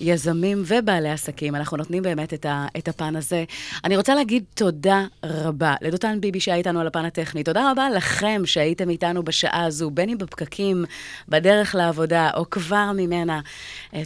יזמים 0.00 0.62
ובעלי 0.66 1.10
עסקים, 1.10 1.54
אנחנו 1.54 1.76
נותנים 1.76 2.02
באמת 2.02 2.34
את 2.78 2.88
הפן 2.88 3.16
הזה. 3.16 3.44
אני 3.84 3.96
רוצה 3.96 4.14
להגיד 4.14 4.44
תודה 4.54 5.04
רבה 5.24 5.74
לדותן 5.82 6.20
ביבי 6.20 6.40
שהיה 6.40 6.56
איתנו 6.56 6.80
על 6.80 6.86
הפן 6.86 7.04
הטכני. 7.04 7.44
תודה 7.44 7.70
רבה 7.70 7.90
לכם 7.90 8.42
שהייתם 8.44 8.90
איתנו 8.90 9.22
בשעה 9.22 9.64
הזו, 9.64 9.90
בין 9.90 10.08
אם 10.08 10.18
בפקקים, 10.18 10.84
בדרך 11.28 11.74
לעבודה, 11.74 12.30
או 12.36 12.50
כבר 12.50 12.90
ממנה. 12.94 13.40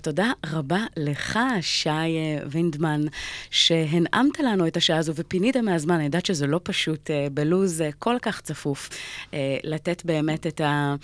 תודה 0.03 0.33
רבה 0.47 0.81
לך, 0.97 1.39
שי 1.61 1.91
וינדמן, 2.51 3.05
שהנעמת 3.51 4.41
לנו 4.41 4.67
את 4.67 4.77
השעה 4.77 4.99
הזו 4.99 5.13
ופינית 5.17 5.57
מהזמן. 5.57 5.95
אני 5.95 6.05
יודעת 6.05 6.27
שזה 6.27 6.47
לא 6.47 6.61
פשוט 6.63 7.11
בלוז 7.35 7.83
כל 7.99 8.17
כך 8.23 8.41
צפוף, 8.41 8.91
לתת 9.65 10.03
באמת 10.05 10.47
את 10.47 10.61
ה... 10.61 10.95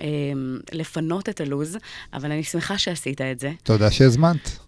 אמ, 0.00 0.58
לפנות 0.72 1.28
את 1.28 1.40
הלו"ז, 1.40 1.78
אבל 2.12 2.32
אני 2.32 2.44
שמחה 2.44 2.78
שעשית 2.78 3.20
את 3.20 3.40
זה. 3.40 3.52
תודה 3.62 3.90
שהזמנת. 3.90 4.58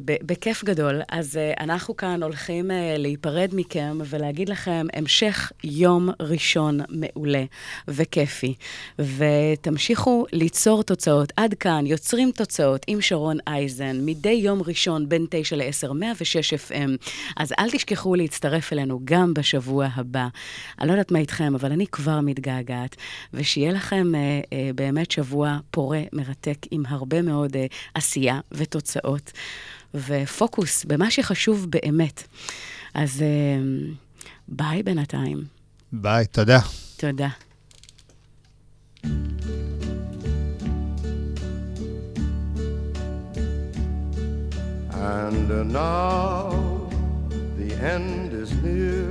בכיף 0.00 0.64
גדול. 0.64 1.00
אז 1.08 1.36
uh, 1.36 1.60
אנחנו 1.62 1.96
כאן 1.96 2.22
הולכים 2.22 2.70
uh, 2.70 2.74
להיפרד 2.98 3.50
מכם 3.52 3.98
ולהגיד 4.04 4.48
לכם 4.48 4.86
המשך 4.92 5.52
יום 5.64 6.10
ראשון 6.20 6.80
מעולה 6.88 7.44
וכיפי. 7.88 8.54
ותמשיכו 8.98 10.26
ליצור 10.32 10.82
תוצאות. 10.82 11.32
עד 11.36 11.54
כאן, 11.54 11.86
יוצרים 11.86 12.30
תוצאות 12.30 12.84
עם 12.86 13.00
שרון 13.00 13.38
אייזן, 13.46 13.96
מדי 14.06 14.28
יום 14.28 14.62
ראשון 14.62 15.08
בין 15.08 15.26
9 15.30 15.56
ל-10, 15.56 15.92
106 15.92 16.54
FM. 16.54 16.90
אז 17.36 17.52
אל 17.58 17.70
תשכחו 17.70 18.14
להצטרף 18.14 18.72
אלינו 18.72 19.00
גם 19.04 19.34
בשבוע 19.34 19.88
הבא. 19.94 20.28
אני 20.80 20.88
לא 20.88 20.92
יודעת 20.92 21.10
מה 21.10 21.18
איתכם, 21.18 21.54
אבל 21.54 21.72
אני 21.72 21.86
כבר 21.86 22.20
מתגעגעת. 22.20 22.96
ושיהיה 23.34 23.72
לכם 23.72 24.12
uh, 24.12 24.46
uh, 24.46 24.54
באמת 24.74 25.10
שבוע 25.10 25.58
פורה, 25.70 26.02
מרתק, 26.12 26.58
עם 26.70 26.82
הרבה 26.88 27.22
מאוד 27.22 27.56
uh, 27.56 27.58
עשייה 27.94 28.40
ותוצאות. 28.52 29.32
ופוקוס 29.94 30.84
במה 30.84 31.10
שחשוב 31.10 31.66
באמת. 31.70 32.22
אז 32.94 33.22
אה, 33.22 33.62
ביי 34.48 34.82
בינתיים. 34.82 35.44
ביי, 35.92 36.26
תודה. 36.26 36.58
תודה. 36.96 37.28
And 44.92 45.72
now 45.72 46.88
the 47.58 47.74
end 47.94 48.32
is 48.32 48.52
near, 48.62 49.08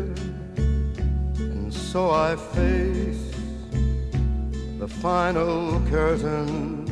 and 1.53 1.74
so 1.74 2.12
I 2.12 2.38
face 2.55 3.26
the 4.80 4.88
final 4.88 5.82
curtain. 5.89 6.86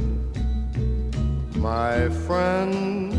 My 1.55 2.09
friend 2.25 3.18